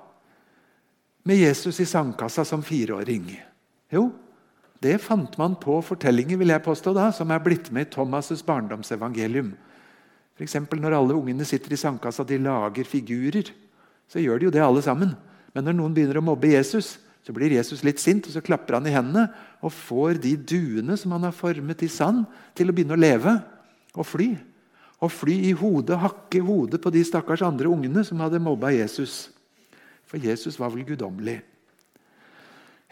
med 1.27 1.41
Jesus 1.41 1.81
i 1.83 1.87
sandkassa 1.87 2.45
som 2.47 2.63
fireåring? 2.63 3.27
Jo, 3.91 4.11
det 4.83 5.01
fant 5.03 5.35
man 5.39 5.55
på 5.59 5.77
fortellinger 5.83 6.39
vil 6.39 6.55
jeg 6.55 6.65
påstå 6.65 6.95
da, 6.95 7.11
som 7.15 7.31
er 7.31 7.43
blitt 7.43 7.71
med 7.75 7.87
i 7.87 7.91
Thomas' 7.91 8.43
barndomsevangelium. 8.47 9.53
F.eks. 10.39 10.57
når 10.71 10.97
alle 10.97 11.15
ungene 11.15 11.45
sitter 11.47 11.75
i 11.75 11.79
sandkassa 11.79 12.25
de 12.27 12.39
lager 12.43 12.87
figurer. 12.89 13.51
Så 14.11 14.23
gjør 14.23 14.39
de 14.39 14.49
jo 14.49 14.55
det 14.55 14.63
alle 14.63 14.83
sammen. 14.83 15.15
Men 15.55 15.67
når 15.67 15.77
noen 15.77 15.95
begynner 15.95 16.19
å 16.19 16.25
mobbe 16.25 16.55
Jesus, 16.55 16.97
så 17.23 17.35
blir 17.35 17.55
Jesus 17.55 17.85
litt 17.87 18.01
sint, 18.03 18.27
og 18.27 18.35
så 18.35 18.43
klapper 18.43 18.79
han 18.79 18.87
i 18.91 18.95
hendene 18.95 19.29
og 19.63 19.75
får 19.75 20.19
de 20.25 20.35
duene 20.37 20.97
som 20.99 21.15
han 21.15 21.29
har 21.29 21.37
formet 21.37 21.85
i 21.87 21.91
sand, 21.91 22.25
til 22.59 22.71
å 22.71 22.75
begynne 22.75 22.97
å 22.97 23.03
leve 23.03 23.37
og 23.95 24.09
fly. 24.09 24.33
Og 25.03 25.11
fly 25.11 25.37
i 25.49 25.55
hodet, 25.59 25.99
hakke 26.03 26.41
i 26.41 26.45
hodet 26.47 26.83
på 26.83 26.91
de 26.95 27.03
stakkars 27.07 27.45
andre 27.47 27.71
ungene 27.71 28.03
som 28.07 28.21
hadde 28.23 28.43
mobba 28.43 28.73
Jesus. 28.75 29.31
For 30.07 30.19
Jesus 30.23 30.59
var 30.59 30.75
vel 30.75 30.87
guddommelig. 30.87 31.39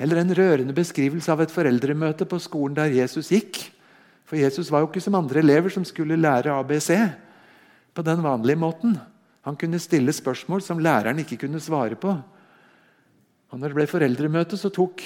Eller 0.00 0.22
en 0.22 0.32
rørende 0.34 0.74
beskrivelse 0.74 1.28
av 1.32 1.42
et 1.44 1.52
foreldremøte 1.52 2.24
på 2.24 2.38
skolen 2.40 2.78
der 2.78 2.94
Jesus 2.94 3.28
gikk. 3.34 3.58
For 4.24 4.38
Jesus 4.38 4.70
var 4.72 4.84
jo 4.84 4.88
ikke 4.88 5.02
som 5.04 5.18
andre 5.18 5.42
elever 5.42 5.74
som 5.74 5.84
skulle 5.84 6.18
lære 6.18 6.54
ABC 6.54 6.94
på 7.92 8.04
den 8.06 8.22
vanlige 8.24 8.62
måten. 8.62 8.94
Han 9.44 9.58
kunne 9.60 9.82
stille 9.82 10.14
spørsmål 10.14 10.62
som 10.64 10.80
læreren 10.80 11.20
ikke 11.20 11.42
kunne 11.44 11.60
svare 11.60 11.98
på. 12.00 12.14
Og 13.50 13.58
når 13.58 13.72
det 13.72 13.78
ble 13.80 13.86
foreldremøte, 13.90 14.58
så 14.58 14.70
tok 14.70 15.02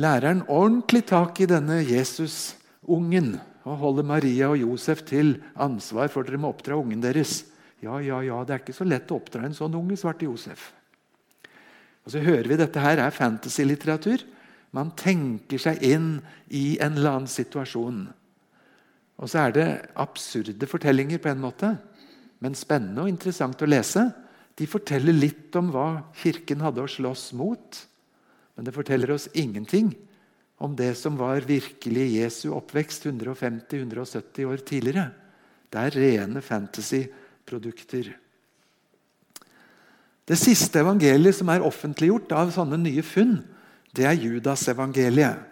læreren 0.00 0.44
ordentlig 0.48 1.04
tak 1.10 1.42
i 1.44 1.48
denne 1.50 1.82
Jesus-ungen 1.84 3.34
og 3.68 3.78
holder 3.78 4.06
Maria 4.08 4.48
og 4.50 4.60
Josef 4.62 5.04
til 5.06 5.36
ansvar 5.60 6.08
for 6.10 6.26
dere 6.26 6.40
må 6.40 6.50
oppdra 6.50 6.78
ungen 6.80 7.02
deres. 7.04 7.42
Ja, 7.82 7.98
ja, 8.02 8.20
ja, 8.24 8.40
det 8.46 8.54
er 8.54 8.62
ikke 8.62 8.76
så 8.76 8.86
lett 8.88 9.10
å 9.12 9.18
oppdra 9.18 9.44
en 9.46 9.56
sånn 9.56 9.74
unge, 9.76 9.98
svarte 9.98 10.26
Josef. 10.26 10.70
Og 12.02 12.14
så 12.14 12.22
hører 12.22 12.48
vi 12.50 12.58
Dette 12.58 12.82
her 12.82 12.98
er 13.02 13.14
fantasy-litteratur. 13.14 14.24
Man 14.74 14.94
tenker 14.98 15.60
seg 15.60 15.82
inn 15.84 16.16
i 16.48 16.78
en 16.82 16.96
eller 16.96 17.18
annen 17.18 17.30
situasjon. 17.30 18.06
Og 19.22 19.30
så 19.30 19.44
er 19.44 19.54
det 19.54 19.68
absurde 20.00 20.66
fortellinger, 20.66 21.20
på 21.22 21.30
en 21.30 21.42
måte, 21.42 21.74
men 22.42 22.56
spennende 22.58 23.04
og 23.04 23.12
interessant 23.12 23.60
å 23.62 23.68
lese. 23.68 24.08
De 24.58 24.68
forteller 24.68 25.16
litt 25.16 25.54
om 25.56 25.70
hva 25.72 26.02
Kirken 26.20 26.62
hadde 26.64 26.84
å 26.84 26.90
slåss 26.90 27.30
mot. 27.38 27.82
Men 28.56 28.66
det 28.68 28.74
forteller 28.76 29.14
oss 29.14 29.30
ingenting 29.32 29.92
om 30.62 30.76
det 30.78 30.92
som 31.00 31.16
var 31.18 31.42
virkelig 31.48 32.04
Jesu 32.18 32.52
oppvekst 32.54 33.08
150-170 33.08 34.46
år 34.46 34.60
tidligere. 34.66 35.08
Det 35.72 35.80
er 35.80 35.96
rene 35.96 36.42
fantasy-produkter. 36.44 38.12
Det 40.28 40.38
siste 40.38 40.78
evangeliet 40.84 41.34
som 41.34 41.50
er 41.50 41.64
offentliggjort 41.66 42.30
av 42.36 42.52
sånne 42.54 42.78
nye 42.78 43.02
funn, 43.02 43.40
det 43.92 44.06
er 44.06 44.20
Judas-evangeliet. 44.20 45.48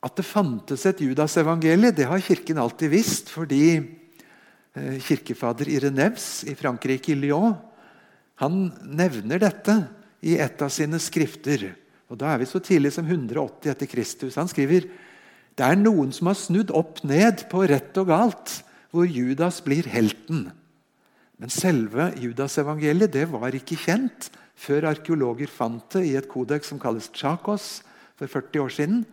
At 0.00 0.16
det 0.16 0.24
fantes 0.24 0.86
et 0.88 1.00
Judas-evangelie, 1.04 1.92
det 1.92 2.08
har 2.08 2.24
Kirken 2.24 2.58
alltid 2.58 2.90
visst. 2.92 3.30
Fordi 3.32 3.64
eh, 3.76 4.96
kirkefader 5.04 5.68
Irenevs 5.68 6.42
i 6.48 6.56
Frankrike, 6.56 7.12
i 7.12 7.20
Lyon, 7.20 7.54
han 8.40 8.70
nevner 8.88 9.40
dette 9.42 9.76
i 10.24 10.38
et 10.40 10.62
av 10.64 10.72
sine 10.72 11.00
skrifter. 11.02 11.70
Og 12.10 12.18
Da 12.18 12.32
er 12.32 12.40
vi 12.40 12.48
så 12.48 12.60
tidlig 12.62 12.94
som 12.96 13.06
180 13.06 13.70
etter 13.70 13.86
Kristus. 13.86 14.38
Han 14.40 14.48
skriver 14.48 14.88
det 15.58 15.66
er 15.66 15.76
noen 15.76 16.12
som 16.14 16.30
har 16.30 16.38
snudd 16.38 16.70
opp 16.72 17.02
ned 17.04 17.44
på 17.50 17.66
rett 17.68 17.96
og 18.00 18.08
galt, 18.08 18.52
hvor 18.94 19.04
Judas 19.04 19.60
blir 19.60 19.84
helten. 19.92 20.46
Men 21.36 21.52
selve 21.52 22.10
Judas-evangeliet 22.16 23.18
var 23.28 23.54
ikke 23.56 23.76
kjent 23.76 24.30
før 24.56 24.88
arkeologer 24.90 25.50
fant 25.52 25.84
det 25.92 26.06
i 26.08 26.16
et 26.16 26.28
kodeks 26.30 26.72
som 26.72 26.80
kalles 26.80 27.10
Chakos 27.12 27.82
for 28.16 28.28
40 28.28 28.64
år 28.64 28.72
siden. 28.72 29.04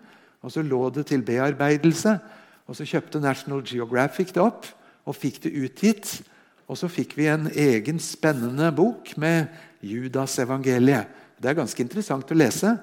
Og 0.44 0.52
Så 0.52 0.64
lå 0.64 0.90
det 0.94 1.08
til 1.08 1.24
bearbeidelse, 1.26 2.20
og 2.68 2.76
så 2.76 2.86
kjøpte 2.86 3.20
National 3.20 3.64
Geographic 3.66 4.32
det 4.32 4.44
opp 4.44 4.68
og 5.08 5.16
fikk 5.16 5.44
det 5.44 5.56
utgitt. 5.56 6.22
Og 6.68 6.78
så 6.80 6.90
fikk 6.92 7.16
vi 7.18 7.30
en 7.32 7.48
egen 7.48 8.00
spennende 8.04 8.70
bok 8.76 9.14
med 9.20 9.48
Judas-evangeliet. 9.86 11.08
Det 11.40 11.52
er 11.52 11.60
ganske 11.60 11.84
interessant 11.84 12.32
å 12.34 12.38
lese, 12.38 12.74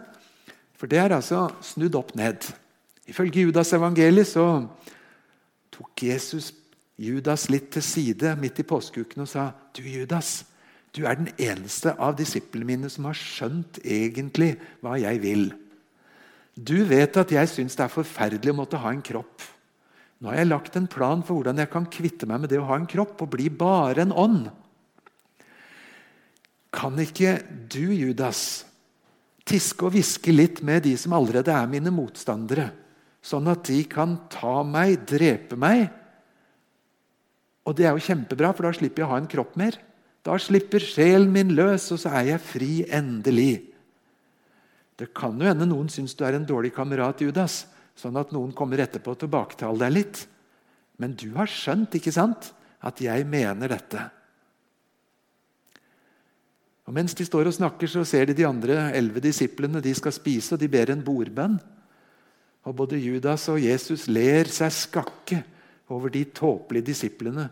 for 0.78 0.90
det 0.90 1.00
er 1.00 1.16
altså 1.16 1.48
snudd 1.64 1.96
opp 1.98 2.14
ned. 2.16 2.46
Ifølge 3.10 3.44
Judas-evangeliet 3.44 4.30
så 4.30 4.46
tok 5.74 6.06
Jesus 6.06 6.52
Judas 7.00 7.48
litt 7.50 7.72
til 7.74 7.82
side 7.82 8.36
midt 8.38 8.60
i 8.62 8.66
påskeuken 8.66 9.24
og 9.24 9.28
sa 9.30 9.48
du 9.74 9.82
Judas, 9.82 10.44
du 10.94 11.02
er 11.10 11.18
den 11.18 11.32
eneste 11.42 11.90
av 11.98 12.14
disiplene 12.14 12.68
mine 12.68 12.90
som 12.92 13.08
har 13.08 13.18
skjønt 13.18 13.80
egentlig 13.82 14.52
hva 14.78 14.94
jeg 15.02 15.18
vil. 15.24 15.48
Du 16.54 16.76
vet 16.86 17.16
at 17.18 17.32
jeg 17.34 17.50
syns 17.50 17.74
det 17.74 17.82
er 17.82 17.90
forferdelig 17.90 18.54
å 18.54 18.58
måtte 18.60 18.78
ha 18.78 18.92
en 18.94 19.02
kropp. 19.02 19.42
Nå 20.22 20.30
har 20.30 20.40
jeg 20.40 20.50
lagt 20.50 20.76
en 20.78 20.90
plan 20.90 21.24
for 21.26 21.38
hvordan 21.38 21.62
jeg 21.62 21.70
kan 21.72 21.88
kvitte 21.90 22.28
meg 22.30 22.44
med 22.44 22.52
det 22.52 22.60
å 22.60 22.68
ha 22.68 22.78
en 22.78 22.88
kropp 22.90 23.24
og 23.24 23.32
bli 23.34 23.48
bare 23.50 24.04
en 24.04 24.14
ånd. 24.14 24.46
Kan 26.74 26.98
ikke 27.02 27.36
du, 27.70 27.92
Judas, 27.94 28.64
tiske 29.46 29.86
og 29.86 29.94
hviske 29.94 30.32
litt 30.34 30.62
med 30.66 30.86
de 30.86 30.94
som 30.98 31.14
allerede 31.14 31.52
er 31.54 31.68
mine 31.70 31.92
motstandere, 31.94 32.70
sånn 33.24 33.46
at 33.52 33.66
de 33.68 33.82
kan 33.90 34.16
ta 34.32 34.62
meg, 34.66 35.04
drepe 35.08 35.58
meg? 35.60 35.86
Og 37.64 37.76
det 37.76 37.86
er 37.86 37.96
jo 37.96 38.06
kjempebra, 38.08 38.52
for 38.52 38.66
da 38.66 38.74
slipper 38.76 39.02
jeg 39.04 39.08
å 39.08 39.12
ha 39.14 39.20
en 39.22 39.30
kropp 39.30 39.54
mer. 39.60 39.78
Da 40.24 40.36
slipper 40.40 40.82
sjelen 40.84 41.30
min 41.32 41.52
løs, 41.56 41.90
og 41.92 42.00
så 42.00 42.12
er 42.16 42.34
jeg 42.34 42.44
fri 42.44 42.72
endelig. 42.92 43.70
Det 45.00 45.10
kan 45.16 45.36
jo 45.40 45.48
hende 45.48 45.66
noen 45.68 45.88
syns 45.92 46.14
du 46.16 46.22
er 46.26 46.36
en 46.36 46.46
dårlig 46.48 46.74
kamerat, 46.76 47.22
Judas, 47.24 47.64
sånn 47.98 48.18
at 48.18 48.32
noen 48.34 48.52
kommer 48.56 48.82
etterpå 48.82 49.14
og 49.14 49.22
tilbaketaler 49.22 49.86
deg 49.86 49.94
litt. 49.94 50.24
Men 51.00 51.14
du 51.18 51.30
har 51.38 51.50
skjønt 51.50 51.96
ikke 51.98 52.14
sant, 52.14 52.52
at 52.84 53.00
jeg 53.02 53.26
mener 53.26 53.70
dette. 53.72 54.02
Og 56.84 56.92
Mens 56.92 57.16
de 57.16 57.24
står 57.24 57.48
og 57.48 57.56
snakker, 57.56 57.88
så 57.88 58.04
ser 58.04 58.28
de 58.28 58.36
de 58.36 58.46
andre 58.46 58.90
elleve 58.96 59.22
disiplene. 59.24 59.80
De 59.80 59.94
skal 59.96 60.12
spise, 60.12 60.52
og 60.54 60.60
de 60.60 60.68
ber 60.68 60.92
en 60.92 61.04
bordbønn. 61.04 61.56
Og 62.64 62.76
Både 62.76 63.00
Judas 63.00 63.48
og 63.52 63.62
Jesus 63.62 64.06
ler 64.08 64.48
seg 64.52 64.72
skakke 64.74 65.40
over 65.92 66.12
de 66.12 66.24
tåpelige 66.32 66.92
disiplene 66.92 67.48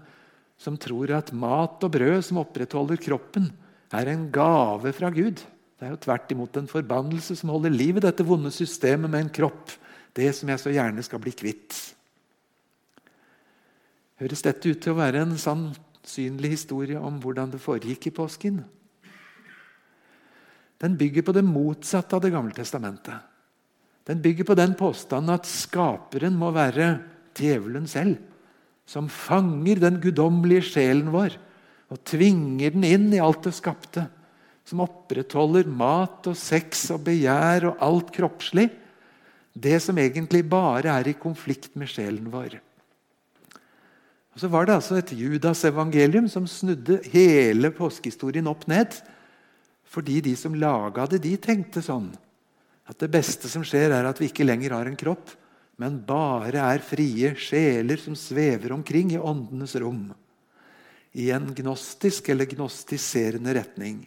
som 0.62 0.78
tror 0.78 1.10
at 1.16 1.32
mat 1.34 1.82
og 1.82 1.90
brød 1.96 2.20
som 2.22 2.40
opprettholder 2.42 3.00
kroppen, 3.02 3.50
er 3.92 4.08
en 4.08 4.28
gave 4.32 4.92
fra 4.94 5.10
Gud. 5.12 5.42
Det 5.42 5.88
er 5.88 5.92
jo 5.92 6.02
tvert 6.04 6.30
imot 6.32 6.56
en 6.56 6.70
forbannelse 6.70 7.34
som 7.40 7.50
holder 7.52 7.74
liv 7.74 7.98
i 7.98 8.04
dette 8.04 8.24
vonde 8.24 8.52
systemet 8.54 9.10
med 9.10 9.24
en 9.24 9.32
kropp. 9.40 9.74
Det 10.12 10.28
som 10.36 10.50
jeg 10.52 10.60
så 10.60 10.72
gjerne 10.74 11.02
skal 11.04 11.22
bli 11.22 11.32
kvitt. 11.36 11.76
Høres 14.20 14.44
dette 14.44 14.70
ut 14.70 14.82
til 14.82 14.92
å 14.92 15.00
være 15.00 15.24
en 15.24 15.34
sannsynlig 15.40 16.52
historie 16.54 17.00
om 17.00 17.18
hvordan 17.22 17.54
det 17.54 17.62
foregikk 17.62 18.10
i 18.10 18.14
påsken? 18.14 18.60
Den 20.82 20.98
bygger 20.98 21.24
på 21.26 21.34
det 21.34 21.44
motsatte 21.46 22.16
av 22.18 22.22
Det 22.24 22.32
gamle 22.34 22.54
testamentet. 22.54 23.18
Den 24.04 24.18
bygger 24.22 24.44
på 24.44 24.58
den 24.58 24.74
påstanden 24.74 25.34
at 25.36 25.46
skaperen 25.46 26.34
må 26.34 26.50
være 26.54 26.96
djevelen 27.38 27.86
selv 27.86 28.18
som 28.88 29.08
fanger 29.08 29.78
den 29.80 30.00
guddommelige 30.02 30.66
sjelen 30.72 31.12
vår 31.14 31.36
og 31.92 32.00
tvinger 32.08 32.74
den 32.74 32.86
inn 32.88 33.08
i 33.14 33.20
alt 33.22 33.46
det 33.46 33.54
skapte. 33.54 34.06
Som 34.66 34.82
opprettholder 34.84 35.68
mat 35.68 36.26
og 36.30 36.38
sex 36.38 36.86
og 36.94 37.02
begjær 37.06 37.66
og 37.70 37.82
alt 37.82 38.12
kroppslig. 38.14 38.68
Det 39.52 39.78
som 39.84 39.98
egentlig 40.00 40.42
bare 40.48 40.92
er 40.94 41.10
i 41.10 41.18
konflikt 41.18 41.74
med 41.76 41.90
sjelen 41.92 42.30
vår. 42.32 42.56
Og 44.32 44.40
Så 44.40 44.48
var 44.48 44.66
det 44.66 44.78
altså 44.78 44.96
et 44.96 45.12
Judas-evangelium 45.12 46.28
som 46.28 46.46
snudde 46.48 47.02
hele 47.12 47.70
påskehistorien 47.70 48.48
opp 48.48 48.64
ned. 48.66 48.96
Fordi 49.84 50.22
de 50.24 50.32
som 50.36 50.56
laga 50.56 51.04
det, 51.06 51.20
de 51.20 51.36
tenkte 51.36 51.82
sånn 51.84 52.08
at 52.88 52.98
det 52.98 53.10
beste 53.12 53.48
som 53.48 53.62
skjer, 53.64 53.92
er 53.92 54.08
at 54.08 54.18
vi 54.18 54.30
ikke 54.30 54.46
lenger 54.46 54.74
har 54.74 54.88
en 54.88 54.98
kropp, 54.98 55.30
men 55.80 56.00
bare 56.04 56.64
er 56.64 56.82
frie 56.84 57.32
sjeler 57.38 58.00
som 58.00 58.16
svever 58.18 58.72
omkring 58.74 59.12
i 59.14 59.20
åndenes 59.20 59.76
rom. 59.80 60.10
I 61.12 61.30
en 61.36 61.52
gnostisk 61.54 62.28
eller 62.32 62.48
gnostiserende 62.50 63.54
retning. 63.56 64.02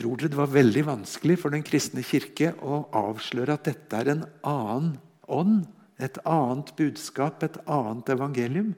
Tror 0.00 0.16
dere 0.16 0.32
det 0.32 0.38
var 0.38 0.48
veldig 0.48 0.82
vanskelig 0.86 1.36
for 1.42 1.52
Den 1.52 1.64
kristne 1.66 2.00
kirke 2.06 2.54
å 2.64 2.86
avsløre 2.96 3.58
at 3.58 3.66
dette 3.68 3.98
er 3.98 4.14
en 4.14 4.24
annen 4.48 4.94
ånd? 5.28 5.66
Et 6.00 6.16
annet 6.24 6.70
budskap, 6.78 7.42
et 7.44 7.58
annet 7.68 8.08
evangelium? 8.08 8.70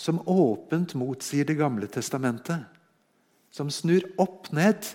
Som 0.00 0.22
åpent 0.24 0.94
motsier 0.96 1.44
Det 1.44 1.58
gamle 1.60 1.90
testamentet. 1.92 2.64
Som 3.52 3.68
snur 3.68 4.06
opp 4.16 4.48
ned 4.56 4.88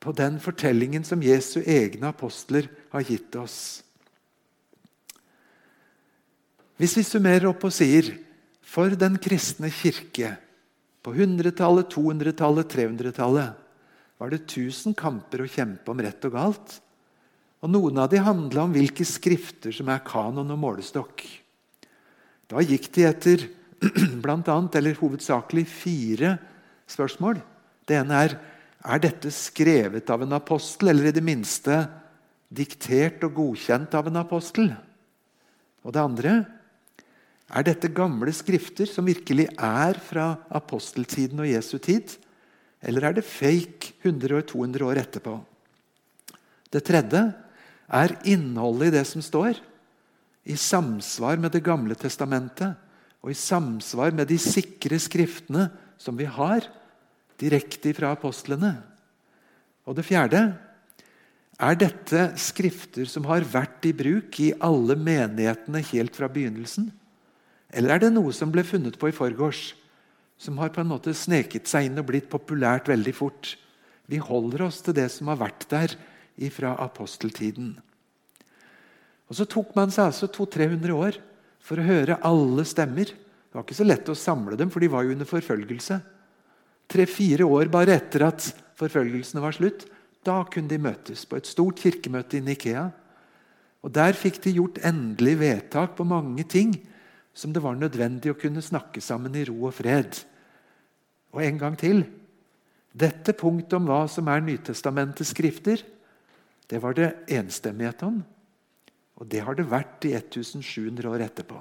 på 0.00 0.16
den 0.16 0.40
fortellingen 0.40 1.04
som 1.04 1.20
Jesu 1.20 1.60
egne 1.60 2.08
apostler 2.08 2.70
har 2.94 3.04
gitt 3.04 3.36
oss. 3.36 3.82
Hvis 6.80 6.96
vi 6.96 7.04
summerer 7.04 7.50
opp 7.50 7.66
og 7.68 7.74
sier 7.76 8.14
for 8.64 8.96
den 8.96 9.20
kristne 9.20 9.68
kirke 9.68 10.38
på 11.04 11.14
100-tallet, 11.14 11.90
200-tallet, 11.94 12.76
300-tallet 12.76 13.66
var 14.20 14.32
det 14.32 14.42
1000 14.44 14.92
kamper 14.98 15.40
å 15.40 15.48
kjempe 15.48 15.92
om 15.92 16.00
rett 16.04 16.26
og 16.28 16.34
galt. 16.34 16.74
Og 17.64 17.72
Noen 17.72 18.02
av 18.02 18.10
de 18.12 18.20
handla 18.20 18.66
om 18.66 18.74
hvilke 18.74 19.06
skrifter 19.08 19.72
som 19.72 19.88
er 19.92 20.04
kanon 20.04 20.52
og 20.52 20.60
målestokk. 20.60 21.24
Da 22.52 22.60
gikk 22.60 22.90
de 22.92 23.06
etter 23.08 23.46
blant 24.24 24.48
annet, 24.52 24.76
eller 24.76 24.98
hovedsakelig 25.00 25.64
fire 25.72 26.34
spørsmål. 26.90 27.40
Det 27.88 27.96
ene 27.96 28.24
er 28.26 28.36
er 28.80 29.00
dette 29.02 29.28
skrevet 29.32 30.08
av 30.08 30.22
en 30.24 30.36
apostel, 30.38 30.88
eller 30.88 31.10
i 31.10 31.16
det 31.16 31.24
minste 31.24 31.82
diktert 32.48 33.22
og 33.26 33.36
godkjent 33.36 33.92
av 33.96 34.08
en 34.08 34.20
apostel? 34.22 34.70
Og 35.84 35.92
det 35.92 36.00
andre 36.00 36.32
er 37.50 37.66
dette 37.66 37.90
gamle 37.92 38.32
skrifter 38.34 38.86
som 38.86 39.08
virkelig 39.08 39.48
er 39.58 39.98
fra 40.06 40.32
aposteltiden 40.54 41.42
og 41.42 41.50
Jesu 41.50 41.78
tid? 41.82 42.14
Eller 42.80 43.08
er 43.08 43.16
det 43.18 43.26
fake 43.26 43.96
100 44.04 44.38
og 44.38 44.46
200 44.52 44.86
år 44.86 45.00
etterpå? 45.02 45.34
Det 46.70 46.84
tredje 46.86 47.24
er 47.90 48.14
innholdet 48.30 48.90
i 48.90 48.96
det 48.98 49.06
som 49.08 49.24
står, 49.24 49.58
i 50.46 50.56
samsvar 50.56 51.36
med 51.36 51.52
Det 51.52 51.62
gamle 51.62 51.94
testamentet 51.94 52.78
og 53.20 53.30
i 53.30 53.36
samsvar 53.36 54.14
med 54.16 54.30
de 54.30 54.38
sikre 54.40 54.96
skriftene 54.98 55.66
som 56.00 56.16
vi 56.16 56.24
har 56.24 56.64
direkte 57.40 57.92
fra 57.96 58.14
apostlene. 58.14 58.72
Og 59.84 59.98
det 59.98 60.06
fjerde 60.08 60.40
er 61.60 61.76
dette 61.76 62.30
skrifter 62.40 63.04
som 63.10 63.26
har 63.28 63.44
vært 63.44 63.84
i 63.90 63.92
bruk 63.96 64.38
i 64.40 64.52
alle 64.64 64.96
menighetene 64.96 65.82
helt 65.92 66.16
fra 66.16 66.30
begynnelsen? 66.32 66.88
Eller 67.72 67.94
er 67.94 68.02
det 68.02 68.12
noe 68.14 68.32
som 68.34 68.50
ble 68.52 68.64
funnet 68.66 68.98
på 68.98 69.10
i 69.10 69.14
forgårs, 69.14 69.74
som 70.40 70.58
har 70.58 70.72
på 70.74 70.82
en 70.82 70.90
måte 70.90 71.14
sneket 71.14 71.68
seg 71.68 71.88
inn 71.88 72.00
og 72.00 72.08
blitt 72.08 72.30
populært 72.32 72.88
veldig 72.90 73.14
fort? 73.14 73.54
Vi 74.10 74.18
holder 74.18 74.66
oss 74.66 74.80
til 74.82 74.96
det 74.96 75.08
som 75.12 75.30
har 75.30 75.38
vært 75.42 75.68
der 75.70 75.94
fra 76.50 76.72
aposteltiden. 76.80 77.74
Og 79.28 79.36
Så 79.36 79.44
tok 79.46 79.74
man 79.76 79.92
seg 79.92 80.08
altså 80.08 80.26
200-300 80.26 80.94
år 80.96 81.18
for 81.62 81.78
å 81.78 81.84
høre 81.84 82.16
alle 82.26 82.64
stemmer. 82.64 83.12
Det 83.12 83.54
var 83.54 83.66
ikke 83.66 83.76
så 83.78 83.86
lett 83.86 84.08
å 84.08 84.16
samle 84.16 84.56
dem, 84.56 84.72
for 84.72 84.80
de 84.82 84.88
var 84.90 85.04
jo 85.04 85.12
under 85.12 85.28
forfølgelse 85.28 86.00
tre-fire 86.90 87.46
år 87.46 87.70
bare 87.70 87.94
etter 87.98 88.24
at 88.26 88.50
forfølgelsene 88.80 89.42
var 89.42 89.54
slutt, 89.56 89.86
da 90.26 90.42
kunne 90.50 90.70
de 90.70 90.80
møtes 90.82 91.24
på 91.28 91.38
et 91.38 91.48
stort 91.48 91.80
kirkemøte 91.80 92.40
i 92.40 92.44
Nikea. 92.44 92.90
Og 93.80 93.92
Der 93.94 94.16
fikk 94.16 94.40
de 94.44 94.56
gjort 94.58 94.80
endelig 94.84 95.38
vedtak 95.40 95.94
på 95.96 96.04
mange 96.04 96.44
ting 96.44 96.74
som 97.34 97.52
det 97.54 97.62
var 97.62 97.78
nødvendig 97.78 98.32
å 98.32 98.38
kunne 98.38 98.62
snakke 98.64 99.02
sammen 99.04 99.36
i 99.38 99.44
ro 99.48 99.56
og 99.68 99.74
fred. 99.76 100.18
Og 101.34 101.42
en 101.44 101.60
gang 101.60 101.78
til 101.78 102.02
dette 102.90 103.34
punktet 103.38 103.78
om 103.78 103.86
hva 103.86 104.02
som 104.10 104.28
er 104.32 104.42
Nytestamentets 104.42 105.30
skrifter, 105.34 105.82
det 106.70 106.78
var 106.82 106.94
det 106.98 107.12
enstemmighet 107.30 108.02
om. 108.06 108.20
Og 109.20 109.28
det 109.30 109.42
har 109.46 109.56
det 109.58 109.68
vært 109.70 110.06
i 110.08 110.14
1700 110.16 111.10
år 111.10 111.26
etterpå. 111.26 111.58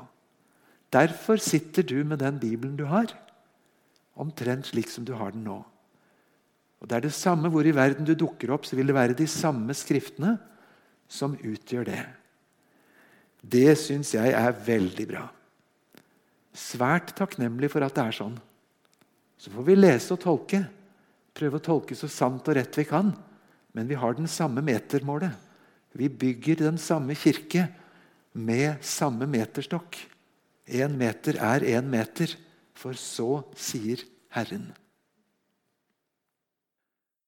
Derfor 0.89 1.41
sitter 1.41 1.85
du 1.85 2.01
med 2.03 2.21
den 2.23 2.39
Bibelen 2.41 2.77
du 2.77 2.85
har. 2.89 3.11
Omtrent 4.19 4.71
slik 4.71 4.89
som 4.89 5.05
du 5.05 5.13
har 5.17 5.35
den 5.35 5.45
nå. 5.45 5.59
Og 6.79 6.87
Det 6.87 6.95
er 6.95 7.03
det 7.07 7.13
samme 7.13 7.49
hvor 7.51 7.67
i 7.67 7.75
verden 7.75 8.07
du 8.07 8.15
dukker 8.15 8.53
opp, 8.55 8.65
så 8.65 8.77
vil 8.79 8.87
det 8.87 8.95
være 8.95 9.17
de 9.17 9.27
samme 9.27 9.73
skriftene 9.75 10.37
som 11.11 11.35
utgjør 11.35 11.89
det. 11.89 12.05
Det 13.43 13.75
syns 13.79 14.13
jeg 14.15 14.31
er 14.35 14.55
veldig 14.65 15.07
bra. 15.09 15.25
Svært 16.55 17.13
takknemlig 17.17 17.69
for 17.73 17.85
at 17.85 17.95
det 17.95 18.05
er 18.09 18.17
sånn. 18.19 18.37
Så 19.39 19.51
får 19.53 19.67
vi 19.67 19.77
lese 19.77 20.15
og 20.15 20.21
tolke. 20.23 20.63
Prøve 21.37 21.59
å 21.59 21.63
tolke 21.63 21.95
så 21.95 22.09
sant 22.11 22.47
og 22.49 22.57
rett 22.57 22.79
vi 22.79 22.87
kan. 22.89 23.13
Men 23.75 23.87
vi 23.87 23.97
har 23.99 24.17
den 24.17 24.27
samme 24.27 24.63
metermålet. 24.65 25.31
Vi 25.95 26.09
bygger 26.09 26.65
den 26.65 26.77
samme 26.81 27.15
kirke 27.17 27.67
med 28.33 28.83
samme 28.85 29.29
meterstokk. 29.29 29.97
Én 30.69 30.97
meter 30.97 31.39
er 31.41 31.65
én 31.65 31.87
meter 31.89 32.35
For 32.79 32.95
så 32.95 33.41
sier 33.59 34.05
Herren. 34.31 34.69